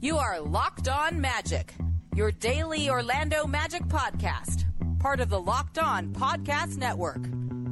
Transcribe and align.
You 0.00 0.16
are 0.16 0.40
Locked 0.40 0.88
On 0.88 1.20
Magic, 1.20 1.74
your 2.16 2.32
daily 2.32 2.88
Orlando 2.88 3.46
Magic 3.46 3.82
podcast, 3.84 4.64
part 4.98 5.20
of 5.20 5.28
the 5.28 5.40
Locked 5.40 5.78
On 5.78 6.08
Podcast 6.08 6.76
Network. 6.76 7.20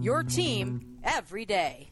Your 0.01 0.23
team 0.23 0.99
every 1.03 1.45
day. 1.45 1.91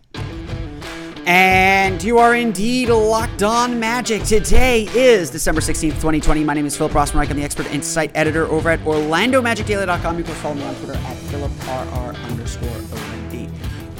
And 1.28 2.02
you 2.04 2.18
are 2.18 2.36
indeed 2.36 2.88
locked 2.88 3.42
on 3.42 3.80
magic. 3.80 4.22
Today 4.22 4.88
is 4.94 5.28
December 5.30 5.60
16th, 5.60 5.94
2020. 5.94 6.44
My 6.44 6.54
name 6.54 6.66
is 6.66 6.76
Philip 6.76 6.92
Rossman-Reich. 6.92 7.30
I'm 7.30 7.36
the 7.36 7.42
expert 7.42 7.66
insight 7.72 8.12
editor 8.14 8.46
over 8.46 8.70
at 8.70 8.78
OrlandoMagicDaily.com. 8.80 10.18
You 10.18 10.24
can 10.24 10.34
follow 10.34 10.54
me 10.54 10.62
on 10.62 10.74
Twitter 10.76 10.94
at 10.94 11.16
PhilipRR 11.16 12.30
underscore 12.30 12.68
OMD. 12.68 13.50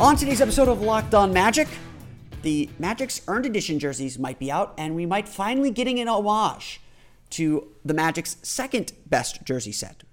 On 0.01 0.15
today's 0.15 0.41
episode 0.41 0.69
of 0.69 0.83
Locked 0.83 1.15
On 1.15 1.33
Magic, 1.33 1.67
the 2.47 2.71
Magic's 2.79 3.23
earned 3.27 3.45
edition 3.45 3.81
jerseys 3.81 4.21
might 4.21 4.39
be 4.39 4.53
out, 4.53 4.73
and 4.79 4.95
we 4.95 5.05
might 5.05 5.29
finally 5.29 5.69
getting 5.69 5.99
an 5.99 6.07
homage 6.07 6.81
to 7.31 7.67
the 7.85 7.93
Magic's 7.93 8.37
second 8.41 8.93
best 9.05 9.43
jersey 9.43 9.73
set. 9.73 10.05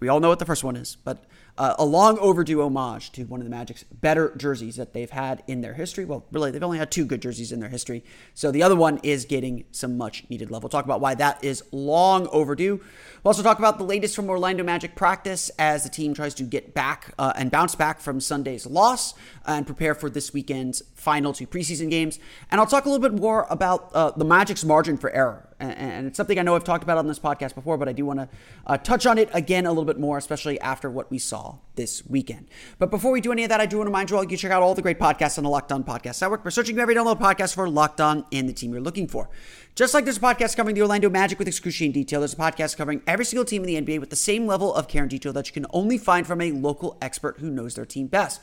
We 0.00 0.08
all 0.08 0.20
know 0.20 0.28
what 0.28 0.38
the 0.38 0.46
first 0.46 0.64
one 0.64 0.76
is, 0.76 0.96
but 1.04 1.24
uh, 1.58 1.74
a 1.76 1.84
long 1.84 2.18
overdue 2.18 2.62
homage 2.62 3.10
to 3.12 3.24
one 3.24 3.40
of 3.40 3.44
the 3.44 3.50
Magic's 3.50 3.82
better 3.82 4.32
jerseys 4.36 4.76
that 4.76 4.92
they've 4.92 5.10
had 5.10 5.42
in 5.48 5.60
their 5.60 5.74
history. 5.74 6.04
Well, 6.04 6.24
really, 6.30 6.52
they've 6.52 6.62
only 6.62 6.78
had 6.78 6.90
two 6.90 7.04
good 7.04 7.20
jerseys 7.20 7.50
in 7.50 7.58
their 7.58 7.68
history. 7.68 8.04
So 8.32 8.52
the 8.52 8.62
other 8.62 8.76
one 8.76 9.00
is 9.02 9.24
getting 9.24 9.64
some 9.72 9.98
much 9.98 10.24
needed 10.30 10.52
love. 10.52 10.62
We'll 10.62 10.70
talk 10.70 10.84
about 10.84 11.00
why 11.00 11.16
that 11.16 11.42
is 11.42 11.64
long 11.72 12.28
overdue. 12.28 12.80
We'll 13.24 13.30
also 13.30 13.42
talk 13.42 13.58
about 13.58 13.78
the 13.78 13.84
latest 13.84 14.14
from 14.14 14.30
Orlando 14.30 14.62
Magic 14.62 14.94
practice 14.94 15.50
as 15.58 15.82
the 15.82 15.90
team 15.90 16.14
tries 16.14 16.34
to 16.34 16.44
get 16.44 16.74
back 16.74 17.12
uh, 17.18 17.32
and 17.34 17.50
bounce 17.50 17.74
back 17.74 18.00
from 18.00 18.20
Sunday's 18.20 18.64
loss 18.64 19.14
and 19.44 19.66
prepare 19.66 19.96
for 19.96 20.08
this 20.08 20.32
weekend's 20.32 20.82
final 20.94 21.32
two 21.32 21.46
preseason 21.46 21.90
games. 21.90 22.20
And 22.52 22.60
I'll 22.60 22.66
talk 22.68 22.84
a 22.84 22.88
little 22.88 23.02
bit 23.02 23.20
more 23.20 23.48
about 23.50 23.90
uh, 23.94 24.12
the 24.12 24.24
Magic's 24.24 24.64
margin 24.64 24.96
for 24.96 25.10
error. 25.10 25.48
And 25.60 26.06
it's 26.06 26.16
something 26.16 26.38
I 26.38 26.42
know 26.42 26.54
I've 26.54 26.62
talked 26.62 26.84
about 26.84 26.98
on 26.98 27.08
this 27.08 27.18
podcast 27.18 27.56
before, 27.56 27.76
but 27.76 27.88
I 27.88 27.92
do 27.92 28.06
want 28.06 28.20
to 28.20 28.28
uh, 28.64 28.78
touch 28.78 29.06
on 29.06 29.18
it 29.18 29.28
again 29.32 29.66
a 29.66 29.70
little 29.70 29.84
bit 29.84 29.87
more, 29.96 30.18
especially 30.18 30.60
after 30.60 30.90
what 30.90 31.08
we 31.08 31.18
saw 31.18 31.58
this 31.76 32.04
weekend. 32.04 32.48
But 32.80 32.90
before 32.90 33.12
we 33.12 33.20
do 33.20 33.30
any 33.30 33.44
of 33.44 33.50
that, 33.50 33.60
I 33.60 33.66
do 33.66 33.76
want 33.76 33.86
to 33.86 33.90
remind 33.90 34.10
you 34.10 34.16
all 34.16 34.24
you 34.24 34.28
can 34.28 34.36
check 34.36 34.50
out 34.50 34.62
all 34.62 34.74
the 34.74 34.82
great 34.82 34.98
podcasts 34.98 35.38
on 35.38 35.44
the 35.44 35.50
Locked 35.50 35.70
On 35.70 35.84
Podcast 35.84 36.20
Network 36.20 36.42
by 36.42 36.50
searching 36.50 36.76
every 36.80 36.96
download 36.96 37.20
podcast 37.20 37.54
for 37.54 37.68
Locked 37.68 38.00
On 38.00 38.26
and 38.32 38.48
the 38.48 38.52
team 38.52 38.72
you're 38.72 38.80
looking 38.80 39.06
for. 39.06 39.30
Just 39.78 39.94
like 39.94 40.02
there's 40.02 40.16
a 40.16 40.20
podcast 40.20 40.56
covering 40.56 40.74
the 40.74 40.82
Orlando 40.82 41.08
Magic 41.08 41.38
with 41.38 41.46
excruciating 41.46 41.92
detail, 41.92 42.18
there's 42.18 42.34
a 42.34 42.36
podcast 42.36 42.76
covering 42.76 43.00
every 43.06 43.24
single 43.24 43.44
team 43.44 43.64
in 43.64 43.68
the 43.68 43.80
NBA 43.80 44.00
with 44.00 44.10
the 44.10 44.16
same 44.16 44.44
level 44.44 44.74
of 44.74 44.88
care 44.88 45.02
and 45.02 45.10
detail 45.10 45.32
that 45.34 45.46
you 45.46 45.52
can 45.52 45.66
only 45.72 45.96
find 45.96 46.26
from 46.26 46.40
a 46.40 46.50
local 46.50 46.98
expert 47.00 47.38
who 47.38 47.48
knows 47.48 47.76
their 47.76 47.86
team 47.86 48.08
best. 48.08 48.40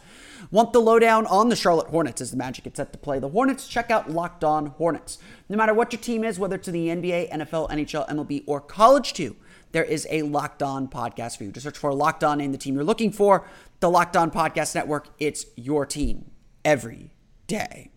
Want 0.49 0.71
the 0.71 0.79
lowdown 0.79 1.25
on 1.25 1.49
the 1.49 1.55
Charlotte 1.57 1.87
Hornets 1.87 2.21
as 2.21 2.31
the 2.31 2.37
Magic 2.37 2.63
get 2.63 2.77
set 2.77 2.93
to 2.93 2.97
play 2.97 3.19
the 3.19 3.27
Hornets? 3.27 3.67
Check 3.67 3.91
out 3.91 4.09
Locked 4.09 4.45
On 4.45 4.67
Hornets. 4.67 5.17
No 5.49 5.57
matter 5.57 5.73
what 5.73 5.91
your 5.91 6.01
team 6.01 6.23
is, 6.23 6.39
whether 6.39 6.55
it's 6.55 6.69
in 6.69 6.73
the 6.73 6.87
NBA, 6.87 7.31
NFL, 7.31 7.69
NHL, 7.69 8.07
MLB, 8.07 8.43
or 8.47 8.61
college 8.61 9.11
too, 9.11 9.35
there 9.75 9.83
is 9.83 10.07
a 10.09 10.21
Locked 10.21 10.63
On 10.63 10.87
podcast 10.87 11.37
for 11.37 11.43
you. 11.43 11.51
Just 11.51 11.65
search 11.65 11.77
for 11.77 11.93
Locked 11.93 12.23
On 12.23 12.39
and 12.39 12.53
the 12.53 12.57
team 12.57 12.75
you're 12.75 12.85
looking 12.85 13.11
for. 13.11 13.45
The 13.81 13.89
Locked 13.89 14.15
On 14.15 14.31
Podcast 14.31 14.73
Network, 14.73 15.09
it's 15.19 15.47
your 15.57 15.85
team 15.85 16.31
every 16.63 17.11
day. 17.45 17.91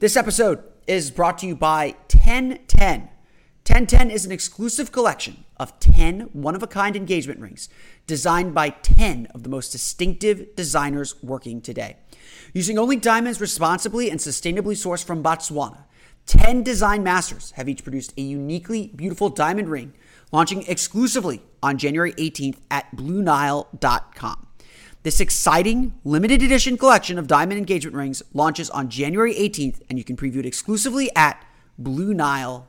This 0.00 0.16
episode 0.16 0.64
is 0.88 1.12
brought 1.12 1.38
to 1.38 1.46
you 1.46 1.54
by 1.54 1.94
1010. 2.12 3.02
1010 3.02 4.10
is 4.10 4.24
an 4.24 4.32
exclusive 4.32 4.90
collection 4.90 5.44
of 5.58 5.78
10 5.78 6.22
one 6.32 6.56
of 6.56 6.62
a 6.64 6.66
kind 6.66 6.96
engagement 6.96 7.38
rings 7.38 7.68
designed 8.08 8.52
by 8.52 8.70
10 8.70 9.28
of 9.32 9.44
the 9.44 9.48
most 9.48 9.70
distinctive 9.70 10.56
designers 10.56 11.14
working 11.22 11.60
today. 11.60 11.98
Using 12.52 12.80
only 12.80 12.96
diamonds 12.96 13.40
responsibly 13.40 14.10
and 14.10 14.18
sustainably 14.18 14.74
sourced 14.74 15.04
from 15.04 15.22
Botswana, 15.22 15.84
10 16.26 16.64
design 16.64 17.04
masters 17.04 17.52
have 17.52 17.68
each 17.68 17.84
produced 17.84 18.12
a 18.16 18.22
uniquely 18.22 18.88
beautiful 18.88 19.28
diamond 19.28 19.68
ring 19.68 19.92
launching 20.32 20.62
exclusively 20.62 21.42
on 21.62 21.78
January 21.78 22.12
18th 22.14 22.58
at 22.70 22.94
BlueNile.com. 22.96 24.46
This 25.02 25.20
exciting 25.20 25.94
limited 26.04 26.42
edition 26.42 26.76
collection 26.76 27.18
of 27.18 27.26
diamond 27.26 27.58
engagement 27.58 27.96
rings 27.96 28.22
launches 28.32 28.70
on 28.70 28.88
January 28.88 29.34
18th, 29.34 29.82
and 29.90 29.98
you 29.98 30.04
can 30.04 30.16
preview 30.16 30.36
it 30.36 30.46
exclusively 30.46 31.10
at 31.16 31.44
BlueNile.com. 31.80 32.66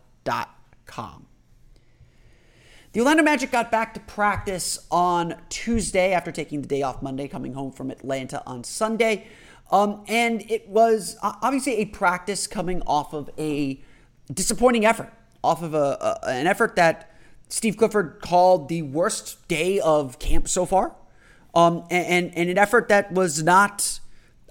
The 2.91 2.99
Orlando 2.99 3.23
Magic 3.23 3.51
got 3.51 3.71
back 3.71 3.93
to 3.95 3.99
practice 3.99 4.85
on 4.91 5.35
Tuesday 5.49 6.13
after 6.13 6.31
taking 6.31 6.61
the 6.61 6.67
day 6.67 6.83
off 6.83 7.01
Monday, 7.01 7.27
coming 7.27 7.53
home 7.53 7.71
from 7.71 7.89
Atlanta 7.89 8.43
on 8.45 8.63
Sunday. 8.63 9.27
Um, 9.71 10.03
and 10.07 10.49
it 10.51 10.67
was 10.69 11.17
obviously 11.21 11.77
a 11.77 11.85
practice 11.85 12.45
coming 12.45 12.83
off 12.85 13.13
of 13.13 13.29
a 13.39 13.81
disappointing 14.31 14.85
effort, 14.85 15.11
off 15.43 15.63
of 15.63 15.73
a, 15.73 16.19
a 16.23 16.27
an 16.27 16.45
effort 16.45 16.75
that 16.75 17.12
Steve 17.49 17.77
Clifford 17.77 18.19
called 18.21 18.69
the 18.69 18.81
worst 18.81 19.47
day 19.47 19.79
of 19.79 20.19
camp 20.19 20.47
so 20.47 20.65
far, 20.65 20.95
um, 21.53 21.85
and, 21.91 22.33
and 22.35 22.49
an 22.49 22.57
effort 22.57 22.87
that 22.89 23.11
was 23.11 23.43
not 23.43 23.99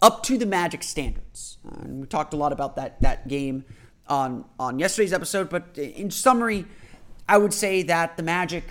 up 0.00 0.22
to 0.24 0.38
the 0.38 0.46
Magic 0.46 0.82
standards. 0.82 1.58
Uh, 1.66 1.82
and 1.82 2.00
we 2.00 2.06
talked 2.06 2.32
a 2.34 2.36
lot 2.36 2.52
about 2.52 2.76
that 2.76 3.00
that 3.00 3.28
game 3.28 3.64
on 4.08 4.44
on 4.58 4.78
yesterday's 4.78 5.12
episode, 5.12 5.48
but 5.48 5.76
in 5.76 6.10
summary, 6.10 6.66
I 7.28 7.38
would 7.38 7.54
say 7.54 7.82
that 7.84 8.16
the 8.16 8.22
Magic 8.22 8.64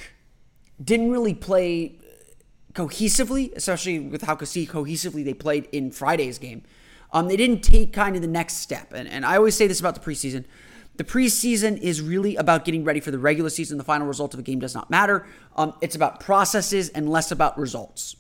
didn't 0.84 1.12
really 1.12 1.34
play 1.34 1.98
cohesively, 2.74 3.54
especially 3.56 4.00
with 4.00 4.24
how 4.24 4.36
cohesively 4.36 5.26
they 5.26 5.34
played 5.34 5.68
in 5.72 5.92
Friday's 5.92 6.38
game. 6.38 6.64
Um, 7.14 7.28
they 7.28 7.36
didn't 7.36 7.62
take 7.62 7.92
kind 7.92 8.16
of 8.16 8.22
the 8.22 8.28
next 8.28 8.56
step, 8.58 8.94
and, 8.94 9.08
and 9.08 9.26
I 9.26 9.36
always 9.36 9.56
say 9.56 9.68
this 9.68 9.80
about 9.80 9.96
the 9.96 10.02
preseason. 10.02 10.46
The 10.96 11.04
preseason 11.04 11.78
is 11.80 12.02
really 12.02 12.36
about 12.36 12.66
getting 12.66 12.84
ready 12.84 13.00
for 13.00 13.12
the 13.12 13.18
regular 13.18 13.50
season. 13.50 13.78
The 13.78 13.84
final 13.84 14.08
result 14.08 14.34
of 14.34 14.40
a 14.40 14.44
game 14.44 14.60
does 14.60 14.76
not 14.76 14.90
matter. 14.90 15.26
Um, 15.56 15.74
it's 15.82 15.96
about 15.96 16.20
processes 16.20 16.90
and 16.90 17.10
less 17.10 17.32
about 17.32 17.58
results. 17.58 18.16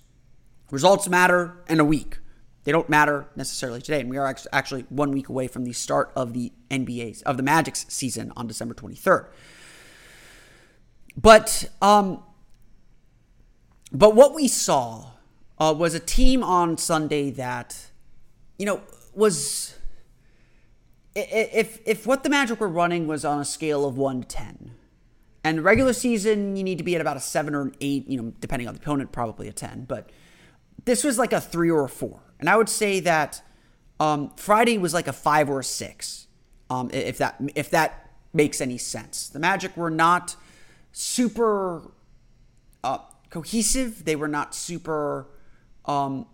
Results 0.72 1.10
matter 1.10 1.64
in 1.68 1.80
a 1.80 1.86
week. 1.86 2.18
They 2.64 2.72
don't 2.72 2.90
matter 2.90 3.28
necessarily 3.36 3.82
today. 3.82 4.02
And 4.02 4.10
we 4.10 4.18
are 4.18 4.36
actually 4.54 4.86
one 4.90 5.12
week 5.12 5.30
away 5.30 5.48
from 5.48 5.66
the 5.66 5.74
start 5.74 6.12
of 6.16 6.34
the 6.34 6.54
NBA's, 6.70 7.22
of 7.24 7.38
the 7.38 7.44
Magic's 7.44 7.86
season 7.90 8.32
on 8.38 8.48
December 8.48 8.74
23rd. 8.74 9.28
But, 11.18 11.70
um, 11.82 12.24
but 13.92 14.16
what 14.16 14.34
we 14.34 14.48
saw 14.48 15.12
uh, 15.60 15.74
was 15.78 15.94
a 15.94 16.00
team 16.00 16.44
on 16.44 16.78
Sunday 16.78 17.32
that, 17.32 17.92
you 18.58 18.66
know, 18.66 18.82
was 19.14 19.76
if 21.16 21.80
if 21.86 22.08
what 22.08 22.24
the 22.24 22.30
Magic 22.30 22.60
were 22.60 22.68
running 22.68 23.08
was 23.08 23.26
on 23.26 23.40
a 23.40 23.46
scale 23.46 23.86
of 23.86 23.98
one 23.98 24.22
to 24.22 24.28
ten, 24.28 24.72
and 25.44 25.64
regular 25.64 25.94
season 25.94 26.56
you 26.56 26.64
need 26.64 26.78
to 26.78 26.84
be 26.84 26.96
at 26.96 27.02
about 27.02 27.18
a 27.18 27.22
seven 27.22 27.54
or 27.54 27.62
an 27.64 27.76
eight, 27.82 28.08
you 28.08 28.22
know, 28.22 28.34
depending 28.40 28.68
on 28.68 28.74
the 28.74 28.80
opponent, 28.80 29.12
probably 29.12 29.48
a 29.48 29.54
ten. 29.54 29.86
But 29.86 30.10
this 30.86 31.04
was 31.04 31.18
like 31.18 31.34
a 31.34 31.42
three 31.42 31.70
or 31.70 31.84
a 31.84 31.90
four, 31.90 32.22
and 32.40 32.50
I 32.50 32.56
would 32.56 32.70
say 32.70 33.00
that 33.02 33.42
um, 34.00 34.32
Friday 34.38 34.78
was 34.78 34.94
like 34.94 35.08
a 35.08 35.14
five 35.14 35.50
or 35.50 35.60
a 35.60 35.64
six, 35.64 36.28
um, 36.70 36.90
if 36.94 37.18
that 37.18 37.42
if 37.56 37.70
that 37.72 38.12
makes 38.34 38.62
any 38.62 38.78
sense. 38.78 39.28
The 39.28 39.40
Magic 39.40 39.76
were 39.76 39.92
not 39.92 40.36
super 40.94 41.92
uh, 42.84 43.00
cohesive. 43.30 44.06
They 44.06 44.16
were 44.16 44.28
not 44.28 44.56
super 44.56 45.28
um, 45.86 46.26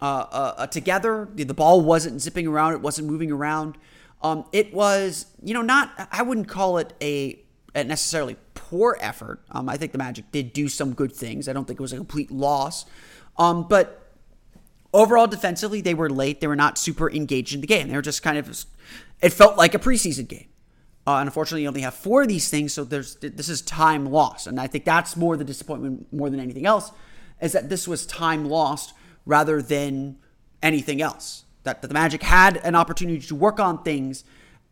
uh, 0.00 0.04
uh, 0.04 0.54
uh 0.58 0.66
together. 0.66 1.28
The 1.32 1.54
ball 1.54 1.80
wasn't 1.80 2.20
zipping 2.20 2.46
around. 2.46 2.72
It 2.72 2.80
wasn't 2.80 3.08
moving 3.08 3.30
around. 3.30 3.78
Um, 4.22 4.44
it 4.52 4.72
was, 4.72 5.26
you 5.42 5.54
know, 5.54 5.62
not, 5.62 6.08
I 6.10 6.22
wouldn't 6.22 6.48
call 6.48 6.78
it 6.78 6.94
a, 7.00 7.38
a 7.74 7.84
necessarily 7.84 8.36
poor 8.54 8.96
effort. 9.00 9.42
Um, 9.50 9.68
I 9.68 9.76
think 9.76 9.92
the 9.92 9.98
Magic 9.98 10.30
did 10.32 10.52
do 10.52 10.68
some 10.68 10.94
good 10.94 11.12
things. 11.12 11.48
I 11.48 11.52
don't 11.52 11.66
think 11.66 11.78
it 11.78 11.82
was 11.82 11.92
a 11.92 11.96
complete 11.96 12.30
loss. 12.30 12.86
Um, 13.36 13.68
but 13.68 14.12
overall, 14.92 15.26
defensively, 15.26 15.80
they 15.80 15.94
were 15.94 16.10
late. 16.10 16.40
They 16.40 16.46
were 16.46 16.56
not 16.56 16.78
super 16.78 17.10
engaged 17.10 17.54
in 17.54 17.60
the 17.60 17.66
game. 17.66 17.88
They 17.88 17.94
were 17.94 18.02
just 18.02 18.22
kind 18.22 18.38
of, 18.38 18.64
it 19.20 19.32
felt 19.32 19.56
like 19.56 19.74
a 19.74 19.78
preseason 19.78 20.26
game. 20.26 20.48
Uh, 21.06 21.20
unfortunately, 21.20 21.62
you 21.62 21.68
only 21.68 21.82
have 21.82 21.94
four 21.94 22.22
of 22.22 22.28
these 22.28 22.48
things, 22.48 22.72
so 22.72 22.82
there's 22.82 23.14
this 23.16 23.48
is 23.48 23.62
time 23.62 24.06
lost, 24.06 24.48
and 24.48 24.58
I 24.58 24.66
think 24.66 24.84
that's 24.84 25.16
more 25.16 25.36
the 25.36 25.44
disappointment 25.44 26.12
more 26.12 26.28
than 26.30 26.40
anything 26.40 26.66
else, 26.66 26.90
is 27.40 27.52
that 27.52 27.68
this 27.68 27.86
was 27.86 28.06
time 28.06 28.46
lost 28.46 28.92
rather 29.24 29.62
than 29.62 30.16
anything 30.64 31.00
else 31.00 31.44
that, 31.66 31.82
the 31.82 31.92
Magic 31.92 32.22
had 32.22 32.56
an 32.58 32.74
opportunity 32.74 33.20
to 33.20 33.34
work 33.34 33.60
on 33.60 33.82
things 33.82 34.24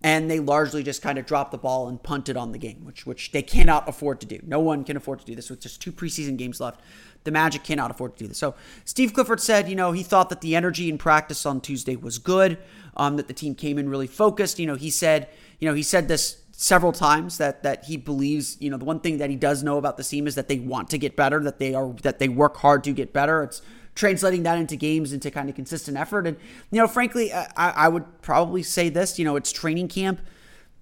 and 0.04 0.30
they 0.30 0.38
largely 0.38 0.82
just 0.82 1.00
kind 1.00 1.18
of 1.18 1.24
dropped 1.24 1.50
the 1.50 1.58
ball 1.58 1.88
and 1.88 2.02
punted 2.02 2.36
on 2.36 2.52
the 2.52 2.58
game, 2.58 2.84
which 2.84 3.06
which 3.06 3.32
they 3.32 3.40
cannot 3.42 3.88
afford 3.88 4.20
to 4.20 4.26
do. 4.26 4.38
No 4.46 4.60
one 4.60 4.84
can 4.84 4.98
afford 4.98 5.20
to 5.20 5.24
do 5.24 5.34
this 5.34 5.48
with 5.48 5.60
just 5.60 5.80
two 5.80 5.92
preseason 5.92 6.36
games 6.36 6.60
left. 6.60 6.80
The 7.24 7.30
Magic 7.30 7.64
cannot 7.64 7.90
afford 7.90 8.16
to 8.16 8.24
do 8.24 8.28
this. 8.28 8.36
So 8.36 8.54
Steve 8.84 9.14
Clifford 9.14 9.40
said, 9.40 9.66
you 9.66 9.74
know, 9.74 9.92
he 9.92 10.02
thought 10.02 10.28
that 10.28 10.42
the 10.42 10.54
energy 10.54 10.90
in 10.90 10.98
practice 10.98 11.46
on 11.46 11.62
Tuesday 11.62 11.96
was 11.96 12.18
good, 12.18 12.58
um, 12.98 13.16
that 13.16 13.28
the 13.28 13.32
team 13.32 13.54
came 13.54 13.78
in 13.78 13.88
really 13.88 14.06
focused. 14.06 14.58
You 14.58 14.66
know, 14.66 14.74
he 14.74 14.90
said, 14.90 15.28
you 15.58 15.66
know, 15.66 15.74
he 15.74 15.82
said 15.82 16.06
this 16.06 16.42
several 16.52 16.92
times 16.92 17.38
that 17.38 17.62
that 17.62 17.84
he 17.84 17.96
believes, 17.96 18.60
you 18.60 18.68
know, 18.68 18.76
the 18.76 18.84
one 18.84 19.00
thing 19.00 19.16
that 19.18 19.30
he 19.30 19.36
does 19.36 19.62
know 19.62 19.78
about 19.78 19.96
the 19.96 20.04
team 20.04 20.26
is 20.26 20.34
that 20.34 20.48
they 20.48 20.58
want 20.58 20.90
to 20.90 20.98
get 20.98 21.16
better, 21.16 21.40
that 21.40 21.58
they 21.58 21.72
are 21.72 21.94
that 22.02 22.18
they 22.18 22.28
work 22.28 22.58
hard 22.58 22.84
to 22.84 22.92
get 22.92 23.14
better. 23.14 23.42
It's 23.42 23.62
translating 23.94 24.42
that 24.42 24.58
into 24.58 24.76
games 24.76 25.12
into 25.12 25.30
kind 25.30 25.48
of 25.48 25.54
consistent 25.54 25.96
effort. 25.96 26.26
And, 26.26 26.36
you 26.70 26.80
know, 26.80 26.88
frankly, 26.88 27.32
uh, 27.32 27.46
I, 27.56 27.70
I 27.70 27.88
would 27.88 28.22
probably 28.22 28.62
say 28.62 28.88
this, 28.88 29.18
you 29.18 29.24
know, 29.24 29.36
it's 29.36 29.52
training 29.52 29.88
camp. 29.88 30.20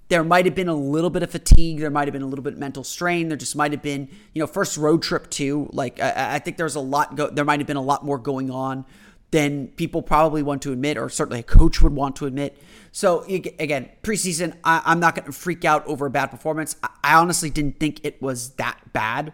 There 0.09 0.25
might 0.25 0.45
have 0.45 0.55
been 0.55 0.69
a 0.69 0.75
little 0.75 1.11
bit 1.11 1.23
of 1.23 1.31
fatigue. 1.31 1.81
There 1.81 1.91
might 1.91 2.07
have 2.07 2.13
been 2.13 2.23
a 2.23 2.27
little 2.27 2.43
bit 2.43 2.59
mental 2.59 2.85
strain. 2.85 3.29
There 3.29 3.37
just 3.37 3.57
might 3.57 3.73
have 3.73 3.83
been, 3.83 4.09
you 4.35 4.41
know, 4.41 4.47
first 4.47 4.77
road 4.77 5.03
trip 5.03 5.31
too. 5.31 5.71
Like 5.73 6.01
I, 6.01 6.35
I 6.35 6.39
think 6.39 6.57
there's 6.57 6.75
a 6.75 6.81
lot. 6.81 7.17
Go, 7.17 7.31
there 7.31 7.45
might 7.45 7.61
have 7.61 7.67
been 7.67 7.77
a 7.77 7.83
lot 7.83 8.05
more 8.05 8.19
going 8.19 8.51
on 8.51 8.85
than 9.31 9.69
people 9.69 10.03
probably 10.03 10.43
want 10.43 10.61
to 10.63 10.73
admit, 10.73 10.99
or 10.99 11.09
certainly 11.09 11.41
a 11.41 11.43
coach 11.43 11.81
would 11.81 11.95
want 11.95 12.17
to 12.17 12.27
admit. 12.27 12.63
So 12.93 13.23
again, 13.23 13.89
preseason, 14.03 14.55
I, 14.63 14.83
am 14.85 15.01
not 15.01 15.15
going 15.15 15.25
to 15.25 15.33
freak 15.33 15.65
out 15.65 15.87
over 15.87 16.05
a 16.05 16.11
bad 16.11 16.27
performance. 16.27 16.77
I, 16.83 16.91
I 17.03 17.15
honestly 17.15 17.49
didn't 17.49 17.81
think 17.81 18.05
it 18.05 18.21
was 18.21 18.51
that 18.53 18.93
bad. 18.93 19.33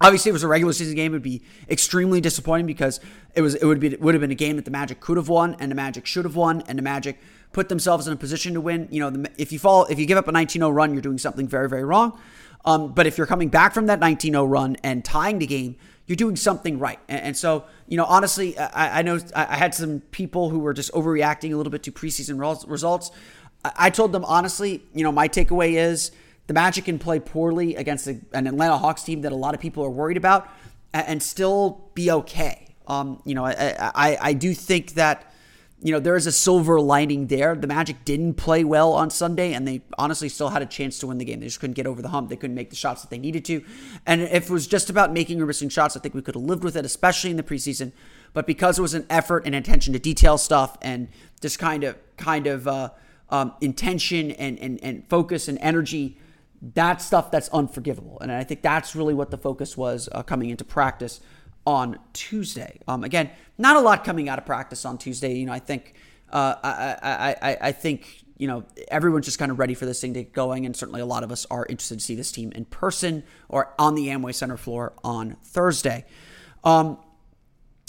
Obviously, 0.00 0.28
it 0.28 0.32
was 0.32 0.42
a 0.42 0.48
regular 0.48 0.72
season 0.72 0.94
game. 0.94 1.12
It 1.12 1.16
would 1.16 1.22
be 1.22 1.42
extremely 1.70 2.20
disappointing 2.20 2.66
because 2.66 3.00
it 3.34 3.40
was 3.40 3.54
it 3.54 3.64
would 3.64 3.80
be 3.80 3.96
would 3.96 4.14
have 4.14 4.20
been 4.20 4.30
a 4.30 4.34
game 4.34 4.56
that 4.56 4.66
the 4.66 4.70
Magic 4.70 5.00
could 5.00 5.16
have 5.16 5.28
won 5.28 5.56
and 5.58 5.70
the 5.70 5.74
Magic 5.74 6.04
should 6.04 6.24
have 6.24 6.36
won 6.36 6.62
and 6.68 6.78
the 6.78 6.82
Magic 6.82 7.18
put 7.52 7.70
themselves 7.70 8.06
in 8.06 8.12
a 8.12 8.16
position 8.16 8.52
to 8.54 8.60
win. 8.60 8.88
You 8.90 9.00
know, 9.00 9.10
the, 9.10 9.30
if 9.38 9.52
you 9.52 9.58
fall 9.58 9.86
if 9.86 9.98
you 9.98 10.04
give 10.04 10.18
up 10.18 10.28
a 10.28 10.32
19-0 10.32 10.74
run, 10.74 10.92
you're 10.92 11.00
doing 11.00 11.18
something 11.18 11.48
very 11.48 11.68
very 11.68 11.84
wrong. 11.84 12.18
Um, 12.66 12.92
but 12.92 13.06
if 13.06 13.16
you're 13.16 13.28
coming 13.28 13.48
back 13.48 13.72
from 13.72 13.86
that 13.86 14.00
19-0 14.00 14.50
run 14.50 14.76
and 14.82 15.04
tying 15.04 15.38
the 15.38 15.46
game, 15.46 15.76
you're 16.06 16.16
doing 16.16 16.36
something 16.36 16.78
right. 16.78 16.98
And, 17.08 17.20
and 17.22 17.36
so, 17.36 17.64
you 17.86 17.96
know, 17.96 18.04
honestly, 18.04 18.58
I, 18.58 18.98
I 18.98 19.02
know 19.02 19.20
I, 19.34 19.46
I, 19.54 19.56
had 19.56 19.72
some 19.72 20.00
people 20.10 20.50
who 20.50 20.58
were 20.58 20.74
just 20.74 20.92
overreacting 20.92 21.52
a 21.52 21.56
little 21.56 21.70
bit 21.70 21.84
to 21.84 21.92
preseason 21.92 22.40
results. 22.68 23.10
I, 23.64 23.72
I 23.76 23.90
told 23.90 24.12
them 24.12 24.24
honestly, 24.24 24.82
you 24.92 25.04
know, 25.04 25.12
my 25.12 25.28
takeaway 25.28 25.74
is 25.74 26.10
the 26.46 26.54
Magic 26.54 26.84
can 26.84 26.98
play 26.98 27.18
poorly 27.18 27.74
against 27.74 28.06
an 28.06 28.24
Atlanta 28.32 28.78
Hawks 28.78 29.02
team 29.02 29.22
that 29.22 29.32
a 29.32 29.36
lot 29.36 29.54
of 29.54 29.60
people 29.60 29.84
are 29.84 29.90
worried 29.90 30.16
about 30.16 30.48
and 30.92 31.22
still 31.22 31.90
be 31.94 32.10
okay. 32.10 32.74
Um, 32.86 33.20
you 33.24 33.34
know, 33.34 33.44
I, 33.44 33.74
I, 33.94 34.18
I 34.20 34.32
do 34.32 34.54
think 34.54 34.94
that, 34.94 35.32
you 35.82 35.92
know, 35.92 35.98
there 35.98 36.16
is 36.16 36.26
a 36.26 36.32
silver 36.32 36.80
lining 36.80 37.26
there. 37.26 37.54
The 37.56 37.66
Magic 37.66 38.04
didn't 38.04 38.34
play 38.34 38.64
well 38.64 38.92
on 38.92 39.10
Sunday, 39.10 39.52
and 39.52 39.66
they 39.66 39.82
honestly 39.98 40.28
still 40.28 40.50
had 40.50 40.62
a 40.62 40.66
chance 40.66 40.98
to 41.00 41.08
win 41.08 41.18
the 41.18 41.24
game. 41.24 41.40
They 41.40 41.46
just 41.46 41.60
couldn't 41.60 41.74
get 41.74 41.86
over 41.86 42.00
the 42.00 42.08
hump. 42.08 42.30
They 42.30 42.36
couldn't 42.36 42.54
make 42.54 42.70
the 42.70 42.76
shots 42.76 43.02
that 43.02 43.10
they 43.10 43.18
needed 43.18 43.44
to. 43.46 43.64
And 44.06 44.22
if 44.22 44.48
it 44.48 44.50
was 44.50 44.66
just 44.66 44.88
about 44.88 45.12
making 45.12 45.42
or 45.42 45.46
missing 45.46 45.68
shots, 45.68 45.96
I 45.96 46.00
think 46.00 46.14
we 46.14 46.22
could 46.22 46.36
have 46.36 46.44
lived 46.44 46.64
with 46.64 46.76
it, 46.76 46.84
especially 46.84 47.30
in 47.30 47.36
the 47.36 47.42
preseason. 47.42 47.92
But 48.32 48.46
because 48.46 48.78
it 48.78 48.82
was 48.82 48.94
an 48.94 49.06
effort 49.10 49.44
and 49.46 49.54
attention 49.54 49.92
to 49.94 49.98
detail 49.98 50.38
stuff 50.38 50.78
and 50.80 51.08
just 51.40 51.58
kind 51.58 51.84
of 51.84 51.96
kind 52.16 52.46
of 52.46 52.68
uh, 52.68 52.90
um, 53.30 53.52
intention 53.60 54.30
and, 54.30 54.58
and 54.58 54.78
and 54.82 55.08
focus 55.08 55.48
and 55.48 55.58
energy 55.60 56.18
that's 56.74 57.04
stuff 57.04 57.30
that's 57.30 57.48
unforgivable. 57.50 58.18
And 58.20 58.32
I 58.32 58.44
think 58.44 58.62
that's 58.62 58.96
really 58.96 59.14
what 59.14 59.30
the 59.30 59.38
focus 59.38 59.76
was 59.76 60.08
uh, 60.12 60.22
coming 60.22 60.50
into 60.50 60.64
practice 60.64 61.20
on 61.66 61.98
Tuesday. 62.12 62.78
Um, 62.88 63.04
again, 63.04 63.30
not 63.58 63.76
a 63.76 63.80
lot 63.80 64.04
coming 64.04 64.28
out 64.28 64.38
of 64.38 64.46
practice 64.46 64.84
on 64.84 64.98
Tuesday. 64.98 65.34
You 65.34 65.46
know, 65.46 65.52
I 65.52 65.58
think 65.58 65.94
uh, 66.30 66.54
I, 66.62 66.96
I, 67.02 67.36
I, 67.50 67.56
I 67.60 67.72
think 67.72 68.24
you 68.38 68.46
know 68.46 68.64
everyone's 68.88 69.24
just 69.26 69.38
kind 69.38 69.50
of 69.50 69.58
ready 69.58 69.74
for 69.74 69.86
this 69.86 70.00
thing 70.00 70.14
to 70.14 70.22
get 70.22 70.32
going, 70.32 70.66
and 70.66 70.76
certainly 70.76 71.00
a 71.00 71.06
lot 71.06 71.22
of 71.22 71.32
us 71.32 71.46
are 71.50 71.66
interested 71.66 71.98
to 71.98 72.04
see 72.04 72.14
this 72.14 72.32
team 72.32 72.52
in 72.52 72.64
person 72.66 73.22
or 73.48 73.74
on 73.78 73.94
the 73.94 74.08
Amway 74.08 74.34
Center 74.34 74.56
floor 74.56 74.92
on 75.02 75.36
Thursday. 75.42 76.04
Um, 76.64 76.98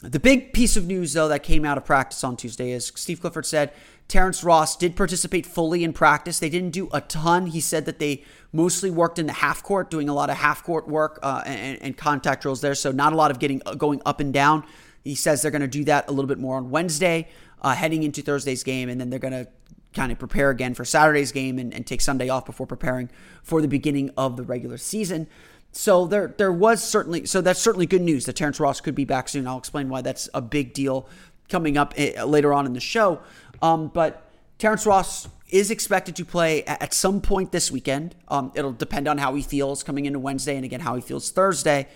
the 0.03 0.19
big 0.19 0.53
piece 0.53 0.77
of 0.77 0.85
news, 0.85 1.13
though, 1.13 1.27
that 1.27 1.41
came 1.41 1.65
out 1.65 1.77
of 1.77 1.85
practice 1.85 2.23
on 2.23 2.37
Tuesday 2.37 2.71
is 2.71 2.91
Steve 2.95 3.19
Clifford 3.19 3.47
said 3.47 3.73
Terrence 4.07 4.43
Ross 4.43 4.77
did 4.77 4.95
participate 4.95 5.45
fully 5.45 5.83
in 5.83 5.91
practice. 5.91 6.39
They 6.39 6.49
didn't 6.49 6.71
do 6.71 6.89
a 6.93 7.01
ton. 7.01 7.47
He 7.47 7.59
said 7.59 7.85
that 7.85 7.99
they 7.99 8.23
mostly 8.53 8.89
worked 8.89 9.19
in 9.19 9.27
the 9.27 9.33
half 9.33 9.63
court, 9.63 9.89
doing 9.89 10.07
a 10.07 10.13
lot 10.13 10.29
of 10.29 10.37
half 10.37 10.63
court 10.63 10.87
work 10.87 11.19
uh, 11.21 11.43
and, 11.45 11.81
and, 11.81 11.97
contact 11.97 12.41
drills 12.41 12.61
there. 12.61 12.73
So 12.73 12.91
not 12.91 13.11
a 13.11 13.17
lot 13.17 13.31
of 13.31 13.39
getting 13.39 13.61
uh, 13.65 13.75
going 13.75 14.01
up 14.05 14.21
and 14.21 14.33
down. 14.33 14.63
He 15.03 15.15
says 15.15 15.41
they're 15.41 15.51
going 15.51 15.61
to 15.61 15.67
do 15.67 15.83
that 15.85 16.07
a 16.07 16.11
little 16.11 16.27
bit 16.27 16.39
more 16.39 16.55
on 16.55 16.69
Wednesday, 16.69 17.27
uh, 17.61 17.75
heading 17.75 18.03
into 18.03 18.21
Thursday's 18.21 18.63
game, 18.63 18.87
and 18.87 18.99
then 18.99 19.09
they're 19.09 19.19
going 19.19 19.33
to 19.33 19.47
kind 19.93 20.11
of 20.11 20.19
prepare 20.19 20.51
again 20.51 20.73
for 20.73 20.85
Saturday's 20.85 21.31
game 21.31 21.59
and, 21.59 21.73
and 21.73 21.85
take 21.85 22.01
Sunday 22.01 22.29
off 22.29 22.45
before 22.45 22.67
preparing 22.67 23.09
for 23.43 23.61
the 23.61 23.67
beginning 23.67 24.11
of 24.15 24.37
the 24.37 24.43
regular 24.43 24.77
season. 24.77 25.27
So 25.71 26.07
there, 26.07 26.33
there 26.37 26.51
was 26.51 26.81
certainly 26.81 27.25
so 27.25 27.41
that's 27.41 27.61
certainly 27.61 27.85
good 27.85 28.01
news 28.01 28.25
that 28.25 28.35
Terrence 28.35 28.59
Ross 28.59 28.79
could 28.79 28.95
be 28.95 29.05
back 29.05 29.27
soon. 29.27 29.47
I'll 29.47 29.57
explain 29.57 29.89
why 29.89 30.01
that's 30.01 30.29
a 30.33 30.41
big 30.41 30.73
deal 30.73 31.07
coming 31.49 31.77
up 31.77 31.93
eh, 31.97 32.21
later 32.23 32.53
on 32.53 32.65
in 32.65 32.73
the 32.73 32.79
show. 32.79 33.19
Um, 33.61 33.89
but 33.89 34.29
Terrence 34.57 34.85
Ross 34.85 35.27
is 35.49 35.71
expected 35.71 36.15
to 36.17 36.25
play 36.25 36.63
at 36.63 36.93
some 36.93 37.21
point 37.21 37.51
this 37.51 37.71
weekend. 37.71 38.15
Um, 38.27 38.51
it'll 38.55 38.73
depend 38.73 39.07
on 39.07 39.17
how 39.17 39.35
he 39.35 39.41
feels 39.41 39.83
coming 39.83 40.05
into 40.05 40.19
Wednesday 40.19 40.55
and 40.55 40.65
again 40.65 40.81
how 40.81 40.95
he 40.95 41.01
feels 41.01 41.31
Thursday. 41.31 41.87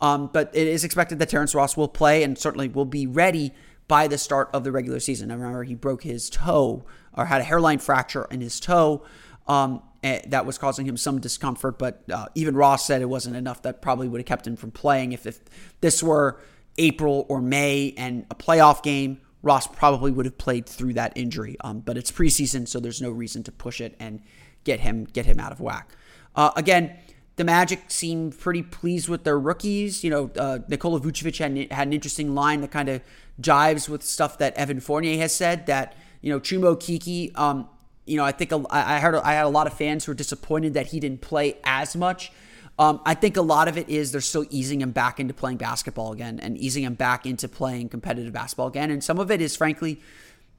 Um, 0.00 0.30
but 0.32 0.50
it 0.54 0.66
is 0.66 0.84
expected 0.84 1.18
that 1.18 1.28
Terrence 1.28 1.54
Ross 1.54 1.76
will 1.76 1.88
play 1.88 2.22
and 2.22 2.38
certainly 2.38 2.68
will 2.68 2.84
be 2.84 3.06
ready 3.06 3.52
by 3.88 4.06
the 4.06 4.16
start 4.16 4.48
of 4.54 4.64
the 4.64 4.72
regular 4.72 5.00
season. 5.00 5.30
Remember 5.30 5.64
he 5.64 5.74
broke 5.74 6.04
his 6.04 6.30
toe 6.30 6.84
or 7.12 7.26
had 7.26 7.40
a 7.40 7.44
hairline 7.44 7.80
fracture 7.80 8.26
in 8.30 8.40
his 8.40 8.60
toe. 8.60 9.04
Um, 9.48 9.82
eh, 10.04 10.20
that 10.28 10.46
was 10.46 10.58
causing 10.58 10.86
him 10.86 10.96
some 10.96 11.20
discomfort, 11.20 11.78
but 11.78 12.04
uh, 12.10 12.26
even 12.36 12.54
Ross 12.54 12.86
said 12.86 13.02
it 13.02 13.08
wasn't 13.08 13.34
enough 13.34 13.62
that 13.62 13.82
probably 13.82 14.08
would 14.08 14.20
have 14.20 14.26
kept 14.26 14.46
him 14.46 14.56
from 14.56 14.70
playing. 14.70 15.12
If, 15.12 15.26
if 15.26 15.40
this 15.80 16.02
were 16.02 16.40
April 16.78 17.26
or 17.28 17.42
May 17.42 17.92
and 17.96 18.26
a 18.30 18.34
playoff 18.36 18.82
game, 18.84 19.20
Ross 19.42 19.66
probably 19.66 20.10
would 20.10 20.26
have 20.26 20.38
played 20.38 20.66
through 20.66 20.94
that 20.94 21.12
injury. 21.16 21.56
Um, 21.60 21.80
but 21.80 21.96
it's 21.96 22.10
preseason, 22.10 22.68
so 22.68 22.80
there's 22.80 23.00
no 23.00 23.10
reason 23.10 23.42
to 23.44 23.52
push 23.52 23.80
it 23.80 23.96
and 23.98 24.20
get 24.64 24.80
him 24.80 25.04
get 25.04 25.26
him 25.26 25.40
out 25.40 25.52
of 25.52 25.60
whack. 25.60 25.90
Uh, 26.36 26.50
again, 26.56 26.96
the 27.36 27.44
Magic 27.44 27.84
seem 27.88 28.30
pretty 28.30 28.62
pleased 28.62 29.08
with 29.08 29.24
their 29.24 29.38
rookies. 29.38 30.04
You 30.04 30.10
know, 30.10 30.30
uh, 30.36 30.58
Nikola 30.68 31.00
Vucevic 31.00 31.38
had, 31.38 31.72
had 31.72 31.86
an 31.86 31.92
interesting 31.92 32.34
line 32.34 32.60
that 32.60 32.70
kind 32.70 32.88
of 32.88 33.00
jives 33.40 33.88
with 33.88 34.02
stuff 34.02 34.38
that 34.38 34.54
Evan 34.54 34.80
Fournier 34.80 35.16
has 35.18 35.34
said. 35.34 35.66
That 35.66 35.96
you 36.20 36.30
know, 36.30 36.40
Chuma 36.40 36.76
Okeke. 36.76 37.36
Um, 37.38 37.68
you 38.06 38.16
know, 38.16 38.24
I 38.24 38.32
think 38.32 38.52
a, 38.52 38.62
I 38.70 38.98
heard 39.00 39.14
I 39.14 39.34
had 39.34 39.44
a 39.44 39.48
lot 39.48 39.66
of 39.66 39.72
fans 39.72 40.04
who 40.04 40.12
were 40.12 40.16
disappointed 40.16 40.74
that 40.74 40.88
he 40.88 41.00
didn't 41.00 41.20
play 41.20 41.56
as 41.64 41.96
much. 41.96 42.32
Um, 42.80 43.02
I 43.04 43.12
think 43.12 43.36
a 43.36 43.42
lot 43.42 43.68
of 43.68 43.76
it 43.76 43.90
is 43.90 44.10
they're 44.10 44.22
still 44.22 44.46
easing 44.48 44.80
him 44.80 44.90
back 44.90 45.20
into 45.20 45.34
playing 45.34 45.58
basketball 45.58 46.12
again 46.12 46.40
and 46.40 46.56
easing 46.56 46.82
him 46.82 46.94
back 46.94 47.26
into 47.26 47.46
playing 47.46 47.90
competitive 47.90 48.32
basketball 48.32 48.68
again. 48.68 48.90
And 48.90 49.04
some 49.04 49.18
of 49.18 49.30
it 49.30 49.42
is, 49.42 49.54
frankly, 49.54 50.00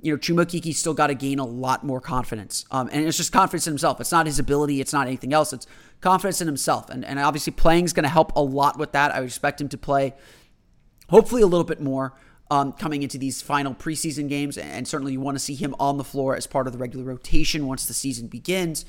you 0.01 0.13
know, 0.13 0.19
Chuma 0.19 0.45
Okeke's 0.45 0.77
still 0.77 0.93
got 0.93 1.07
to 1.07 1.15
gain 1.15 1.39
a 1.39 1.45
lot 1.45 1.83
more 1.83 1.99
confidence. 1.99 2.65
Um, 2.69 2.89
and 2.91 3.07
it's 3.07 3.17
just 3.17 3.31
confidence 3.31 3.65
in 3.65 3.71
himself. 3.71 3.99
It's 3.99 4.11
not 4.11 4.27
his 4.27 4.37
ability, 4.37 4.81
it's 4.81 4.93
not 4.93 5.07
anything 5.07 5.33
else. 5.33 5.51
It's 5.51 5.65
confidence 5.99 6.41
in 6.41 6.47
himself. 6.47 6.91
And, 6.91 7.03
and 7.03 7.17
obviously, 7.17 7.53
playing 7.53 7.85
is 7.85 7.93
going 7.93 8.03
to 8.03 8.09
help 8.09 8.35
a 8.35 8.41
lot 8.41 8.77
with 8.77 8.91
that. 8.91 9.11
I 9.11 9.19
would 9.19 9.29
expect 9.29 9.59
him 9.59 9.69
to 9.69 9.77
play 9.79 10.13
hopefully 11.09 11.41
a 11.41 11.47
little 11.47 11.65
bit 11.65 11.81
more. 11.81 12.13
Um, 12.51 12.73
coming 12.73 13.01
into 13.01 13.17
these 13.17 13.41
final 13.41 13.73
preseason 13.73 14.27
games, 14.27 14.57
and 14.57 14.85
certainly 14.85 15.13
you 15.13 15.21
want 15.21 15.35
to 15.35 15.39
see 15.39 15.55
him 15.55 15.73
on 15.79 15.97
the 15.97 16.03
floor 16.03 16.35
as 16.35 16.47
part 16.47 16.67
of 16.67 16.73
the 16.73 16.79
regular 16.79 17.05
rotation 17.05 17.65
once 17.65 17.85
the 17.85 17.93
season 17.93 18.27
begins. 18.27 18.83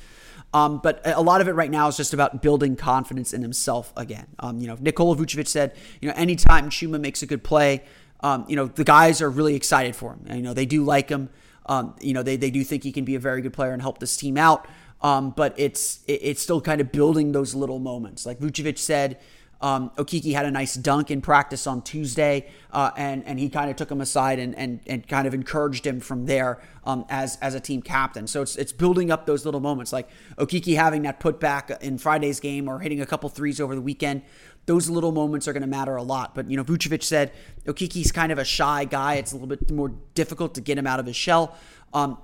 Um, 0.53 0.77
but 0.77 1.01
a 1.03 1.21
lot 1.21 1.41
of 1.41 1.47
it 1.47 1.53
right 1.53 1.71
now 1.71 1.87
is 1.87 1.97
just 1.97 2.13
about 2.13 2.41
building 2.41 2.75
confidence 2.75 3.33
in 3.33 3.41
himself 3.41 3.91
again. 3.97 4.27
Um, 4.37 4.59
you 4.59 4.67
know, 4.67 4.77
Nikola 4.79 5.15
Vucevic 5.15 5.47
said, 5.47 5.75
you 5.99 6.07
know, 6.07 6.15
anytime 6.15 6.69
Chuma 6.69 7.01
makes 7.01 7.23
a 7.23 7.25
good 7.25 7.43
play, 7.43 7.83
um, 8.19 8.45
you 8.47 8.55
know, 8.55 8.67
the 8.67 8.83
guys 8.83 9.21
are 9.21 9.29
really 9.29 9.55
excited 9.55 9.95
for 9.95 10.13
him. 10.13 10.25
And, 10.27 10.37
you 10.37 10.43
know, 10.43 10.53
they 10.53 10.67
do 10.67 10.83
like 10.83 11.09
him. 11.09 11.29
Um, 11.65 11.95
you 11.99 12.13
know, 12.13 12.23
they, 12.23 12.35
they 12.35 12.51
do 12.51 12.63
think 12.63 12.83
he 12.83 12.91
can 12.91 13.03
be 13.03 13.15
a 13.15 13.19
very 13.19 13.41
good 13.41 13.53
player 13.53 13.71
and 13.71 13.81
help 13.81 13.97
this 13.97 14.15
team 14.15 14.37
out. 14.37 14.67
Um, 15.01 15.31
but 15.31 15.53
it's 15.57 15.99
it's 16.07 16.41
still 16.41 16.61
kind 16.61 16.79
of 16.79 16.91
building 16.91 17.33
those 17.33 17.53
little 17.53 17.79
moments. 17.79 18.25
Like 18.25 18.39
Vucevic 18.39 18.77
said, 18.77 19.19
um, 19.63 19.91
Okeke 19.95 20.33
had 20.33 20.45
a 20.45 20.51
nice 20.51 20.75
dunk 20.75 21.09
in 21.09 21.21
practice 21.21 21.65
on 21.67 21.81
Tuesday, 21.81 22.49
uh, 22.71 22.91
and 22.97 23.25
and 23.25 23.39
he 23.39 23.47
kind 23.47 23.69
of 23.69 23.77
took 23.77 23.89
him 23.89 24.01
aside 24.01 24.37
and 24.37 24.53
and 24.55 24.81
and 24.87 25.07
kind 25.07 25.25
of 25.25 25.33
encouraged 25.33 25.87
him 25.87 26.01
from 26.01 26.25
there 26.25 26.61
um, 26.83 27.05
as 27.07 27.37
as 27.41 27.55
a 27.55 27.61
team 27.61 27.81
captain. 27.81 28.27
So 28.27 28.41
it's 28.41 28.57
it's 28.57 28.73
building 28.73 29.09
up 29.09 29.25
those 29.25 29.45
little 29.45 29.61
moments, 29.61 29.93
like 29.93 30.09
Okeke 30.37 30.75
having 30.75 31.03
that 31.03 31.21
putback 31.21 31.81
in 31.81 31.97
Friday's 31.97 32.41
game 32.41 32.67
or 32.67 32.79
hitting 32.79 32.99
a 32.99 33.05
couple 33.05 33.29
threes 33.29 33.61
over 33.61 33.73
the 33.73 33.81
weekend. 33.81 34.23
Those 34.65 34.89
little 34.89 35.13
moments 35.13 35.47
are 35.47 35.53
going 35.53 35.61
to 35.61 35.67
matter 35.67 35.95
a 35.95 36.03
lot. 36.03 36.35
But 36.35 36.51
you 36.51 36.57
know, 36.57 36.65
Vucevic 36.65 37.01
said 37.01 37.31
Okeke's 37.65 38.11
kind 38.11 38.33
of 38.33 38.39
a 38.39 38.45
shy 38.45 38.83
guy. 38.83 39.15
It's 39.15 39.31
a 39.31 39.35
little 39.35 39.47
bit 39.47 39.71
more 39.71 39.93
difficult 40.13 40.55
to 40.55 40.61
get 40.61 40.77
him 40.77 40.87
out 40.87 40.99
of 40.99 41.05
his 41.05 41.15
shell. 41.15 41.55
Um, 41.93 42.17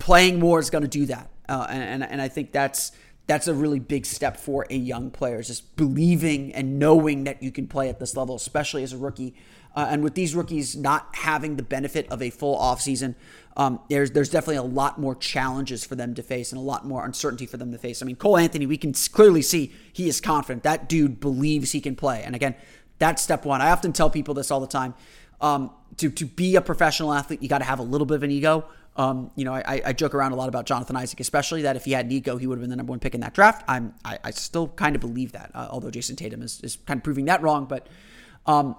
playing 0.00 0.40
more 0.40 0.58
is 0.58 0.68
going 0.68 0.82
to 0.82 0.88
do 0.88 1.06
that, 1.06 1.30
uh, 1.48 1.64
and, 1.70 2.02
and 2.02 2.10
and 2.10 2.20
I 2.20 2.26
think 2.26 2.50
that's 2.50 2.90
that's 3.26 3.48
a 3.48 3.54
really 3.54 3.78
big 3.78 4.04
step 4.04 4.36
for 4.36 4.66
a 4.68 4.76
young 4.76 5.10
player. 5.10 5.42
Just 5.42 5.76
believing 5.76 6.52
and 6.54 6.78
knowing 6.78 7.24
that 7.24 7.42
you 7.42 7.52
can 7.52 7.66
play 7.66 7.88
at 7.88 7.98
this 8.00 8.16
level, 8.16 8.34
especially 8.34 8.82
as 8.82 8.92
a 8.92 8.98
rookie. 8.98 9.34
Uh, 9.74 9.86
and 9.88 10.02
with 10.02 10.14
these 10.14 10.34
rookies 10.34 10.76
not 10.76 11.08
having 11.14 11.56
the 11.56 11.62
benefit 11.62 12.06
of 12.10 12.20
a 12.20 12.30
full 12.30 12.58
offseason, 12.58 13.14
um, 13.56 13.80
there's 13.88 14.10
there's 14.10 14.28
definitely 14.28 14.56
a 14.56 14.62
lot 14.62 14.98
more 14.98 15.14
challenges 15.14 15.84
for 15.84 15.94
them 15.94 16.14
to 16.14 16.22
face 16.22 16.52
and 16.52 16.58
a 16.58 16.62
lot 16.62 16.84
more 16.84 17.04
uncertainty 17.04 17.46
for 17.46 17.56
them 17.56 17.72
to 17.72 17.78
face. 17.78 18.02
I 18.02 18.06
mean, 18.06 18.16
Cole 18.16 18.36
Anthony, 18.36 18.66
we 18.66 18.76
can 18.76 18.92
clearly 18.92 19.42
see 19.42 19.72
he 19.92 20.08
is 20.08 20.20
confident. 20.20 20.62
That 20.64 20.88
dude 20.88 21.20
believes 21.20 21.72
he 21.72 21.80
can 21.80 21.96
play. 21.96 22.22
And 22.22 22.34
again, 22.34 22.54
that's 22.98 23.22
step 23.22 23.44
one. 23.44 23.60
I 23.60 23.70
often 23.70 23.92
tell 23.92 24.10
people 24.10 24.34
this 24.34 24.50
all 24.50 24.60
the 24.60 24.66
time. 24.66 24.94
Um, 25.40 25.70
to 25.96 26.10
to 26.10 26.26
be 26.26 26.56
a 26.56 26.60
professional 26.60 27.12
athlete, 27.12 27.42
you 27.42 27.48
got 27.48 27.58
to 27.58 27.64
have 27.64 27.78
a 27.78 27.84
little 27.84 28.06
bit 28.06 28.16
of 28.16 28.22
an 28.22 28.30
ego. 28.30 28.64
Um, 28.94 29.30
you 29.36 29.46
know, 29.46 29.54
I, 29.54 29.80
I, 29.86 29.92
joke 29.94 30.14
around 30.14 30.32
a 30.32 30.36
lot 30.36 30.50
about 30.50 30.66
Jonathan 30.66 30.96
Isaac, 30.96 31.18
especially 31.20 31.62
that 31.62 31.76
if 31.76 31.86
he 31.86 31.92
had 31.92 32.08
Nico, 32.08 32.36
he 32.36 32.46
would 32.46 32.58
have 32.58 32.62
been 32.62 32.68
the 32.68 32.76
number 32.76 32.90
one 32.90 32.98
pick 32.98 33.14
in 33.14 33.22
that 33.22 33.32
draft. 33.32 33.64
I'm 33.66 33.94
I, 34.04 34.18
I 34.22 34.30
still 34.32 34.68
kind 34.68 34.94
of 34.94 35.00
believe 35.00 35.32
that, 35.32 35.50
uh, 35.54 35.68
although 35.70 35.90
Jayson 35.90 36.14
Tatum 36.14 36.42
is, 36.42 36.60
is 36.60 36.76
kind 36.76 36.98
of 36.98 37.04
proving 37.04 37.24
that 37.24 37.40
wrong. 37.40 37.64
But 37.64 37.86
um, 38.44 38.76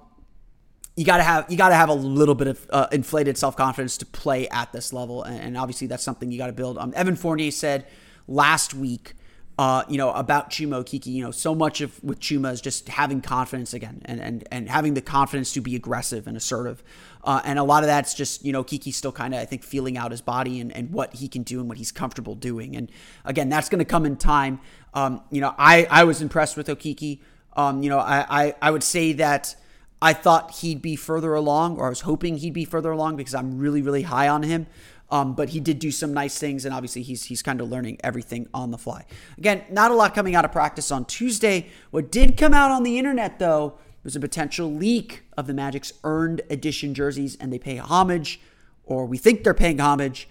you 0.96 1.04
got 1.04 1.18
to 1.18 1.24
have 1.24 1.50
you 1.50 1.58
got 1.58 1.70
to 1.70 1.76
have 1.76 1.90
a 1.90 1.96
little 1.96 2.36
bit 2.36 2.48
of 2.48 2.68
uh, 2.70 2.88
inflated 2.92 3.38
self 3.38 3.56
confidence 3.56 3.98
to 3.98 4.06
play 4.06 4.48
at 4.50 4.72
this 4.72 4.94
level, 4.94 5.24
and, 5.24 5.40
and 5.40 5.58
obviously 5.58 5.88
that's 5.88 6.04
something 6.04 6.32
you 6.32 6.38
got 6.38 6.48
to 6.48 6.54
build. 6.54 6.78
Um, 6.78 6.94
Evan 6.96 7.16
Fournier 7.16 7.50
said 7.50 7.88
last 8.28 8.76
week, 8.76 9.14
uh, 9.58 9.84
you 9.88 9.98
know, 9.98 10.12
about 10.12 10.50
Chuma 10.50 10.84
Okeke. 10.84 11.08
You 11.08 11.24
know, 11.24 11.32
so 11.32 11.54
much 11.54 11.82
of 11.82 12.04
with 12.04 12.20
Chuma 12.20 12.52
is 12.52 12.62
just 12.62 12.90
having 12.90 13.22
confidence 13.22 13.74
again, 13.74 14.02
and 14.06 14.20
and 14.20 14.48
and 14.52 14.70
having 14.70 14.94
the 14.94 15.02
confidence 15.02 15.54
to 15.54 15.62
be 15.62 15.76
aggressive 15.76 16.28
and 16.28 16.38
assertive. 16.38 16.84
Uh, 17.24 17.42
and 17.46 17.58
a 17.58 17.64
lot 17.64 17.84
of 17.84 17.88
that's 17.88 18.14
just, 18.14 18.44
you 18.44 18.52
know, 18.52 18.66
Kiki 18.66 18.92
still 18.92 19.14
kind 19.14 19.34
of, 19.34 19.40
I 19.40 19.46
think, 19.46 19.64
feeling 19.64 19.98
out 19.98 20.12
his 20.12 20.20
body 20.22 20.60
and, 20.60 20.76
and 20.76 20.92
what 20.92 21.14
he 21.16 21.30
can 21.30 21.44
do 21.44 21.62
and 21.62 21.70
what 21.70 21.78
he's 21.78 21.90
comfortable 21.90 22.36
doing. 22.36 22.76
And 22.76 22.92
again, 23.24 23.48
that's 23.48 23.70
going 23.70 23.80
to 23.80 23.86
come 23.86 24.06
in 24.06 24.18
time. 24.18 24.60
Um, 24.94 25.22
you 25.32 25.40
know, 25.40 25.56
I, 25.58 25.88
I 25.90 26.04
was 26.04 26.22
impressed 26.22 26.58
with 26.58 26.68
Okeke. 26.68 27.22
Um, 27.56 27.82
you 27.82 27.90
know, 27.90 28.00
I, 28.00 28.26
I, 28.44 28.56
I 28.62 28.72
would 28.72 28.84
say 28.84 29.14
that 29.14 29.56
I 30.02 30.12
thought 30.12 30.56
he'd 30.56 30.82
be 30.82 30.98
further 30.98 31.34
along, 31.34 31.78
or 31.78 31.86
I 31.86 31.90
was 31.90 32.02
hoping 32.02 32.38
he'd 32.40 32.54
be 32.54 32.66
further 32.66 32.92
along 32.92 33.16
because 33.16 33.34
I'm 33.34 33.58
really, 33.58 33.82
really 33.82 34.02
high 34.02 34.28
on 34.28 34.44
him. 34.44 34.68
Um, 35.14 35.36
but 35.36 35.50
he 35.50 35.60
did 35.60 35.78
do 35.78 35.92
some 35.92 36.12
nice 36.12 36.40
things, 36.40 36.66
and 36.66 36.74
obviously 36.74 37.04
he's 37.04 37.26
he's 37.26 37.44
kind 37.44 37.62
of 37.62 37.70
learning 37.70 38.00
everything 38.04 38.48
on 38.52 38.72
the 38.72 38.80
fly. 38.80 39.06
Again, 39.38 39.62
not 39.70 39.92
a 39.92 39.94
lot 39.94 40.16
coming 40.16 40.34
out 40.34 40.44
of 40.44 40.52
practice 40.52 40.90
on 40.90 41.06
Tuesday. 41.06 41.70
What 41.92 42.12
did 42.12 42.36
come 42.36 42.52
out 42.52 42.72
on 42.72 42.82
the 42.82 42.98
internet 42.98 43.38
though 43.38 43.78
was 44.04 44.16
a 44.16 44.20
potential 44.20 44.74
leak 44.74 45.22
of 45.38 45.46
the 45.46 45.54
Magic's 45.54 45.94
earned 46.04 46.42
edition 46.50 46.96
jerseys, 46.96 47.38
and 47.40 47.54
they 47.54 47.60
pay 47.60 47.78
homage, 47.78 48.42
or 48.86 49.06
we 49.06 49.20
think 49.20 49.44
they're 49.44 49.54
paying 49.54 49.80
homage, 49.80 50.28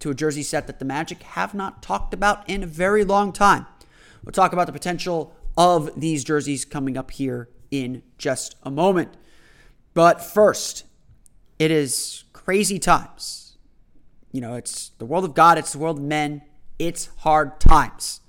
to 0.00 0.10
a 0.10 0.14
jersey 0.14 0.42
set 0.42 0.66
that 0.66 0.80
the 0.80 0.84
Magic 0.84 1.22
have 1.22 1.54
not 1.54 1.82
talked 1.82 2.12
about 2.12 2.46
in 2.46 2.62
a 2.62 2.66
very 2.66 3.04
long 3.04 3.32
time. 3.32 3.64
We'll 4.22 4.32
talk 4.32 4.52
about 4.52 4.66
the 4.66 4.72
potential 4.74 5.34
of 5.56 5.98
these 5.98 6.24
jerseys 6.24 6.66
coming 6.66 6.98
up 6.98 7.10
here 7.10 7.48
in 7.70 8.02
just 8.18 8.56
a 8.62 8.70
moment. 8.70 9.16
But 9.94 10.20
first, 10.20 10.84
it 11.58 11.70
is 11.70 12.24
crazy 12.34 12.78
times. 12.78 13.45
You 14.36 14.42
know, 14.42 14.52
it's 14.52 14.90
the 14.98 15.06
world 15.06 15.24
of 15.24 15.32
God, 15.32 15.56
it's 15.56 15.72
the 15.72 15.78
world 15.78 15.96
of 15.96 16.04
men, 16.04 16.42
it's 16.78 17.08
hard 17.20 17.58
times. 17.58 18.20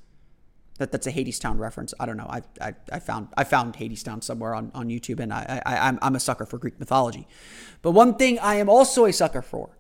That, 0.78 0.94
that's 0.94 1.06
a 1.06 1.12
Hadestown 1.12 1.60
reference. 1.60 1.94
I 2.00 2.06
don't 2.06 2.16
know. 2.16 2.30
I, 2.30 2.44
I, 2.62 2.76
I 2.94 3.00
found 3.00 3.28
I 3.36 3.44
found 3.44 3.74
Hadestown 3.74 4.24
somewhere 4.24 4.56
on, 4.56 4.72
on 4.74 4.88
YouTube, 4.88 5.20
and 5.20 5.34
I, 5.34 5.62
I 5.66 5.90
I'm, 5.90 6.00
I'm 6.02 6.16
a 6.16 6.22
sucker 6.22 6.46
for 6.46 6.58
Greek 6.58 6.80
mythology. 6.80 7.28
But 7.82 7.92
one 7.92 8.16
thing 8.16 8.40
I 8.40 8.56
am 8.56 8.70
also 8.70 9.04
a 9.04 9.12
sucker 9.12 9.42
for 9.42 9.78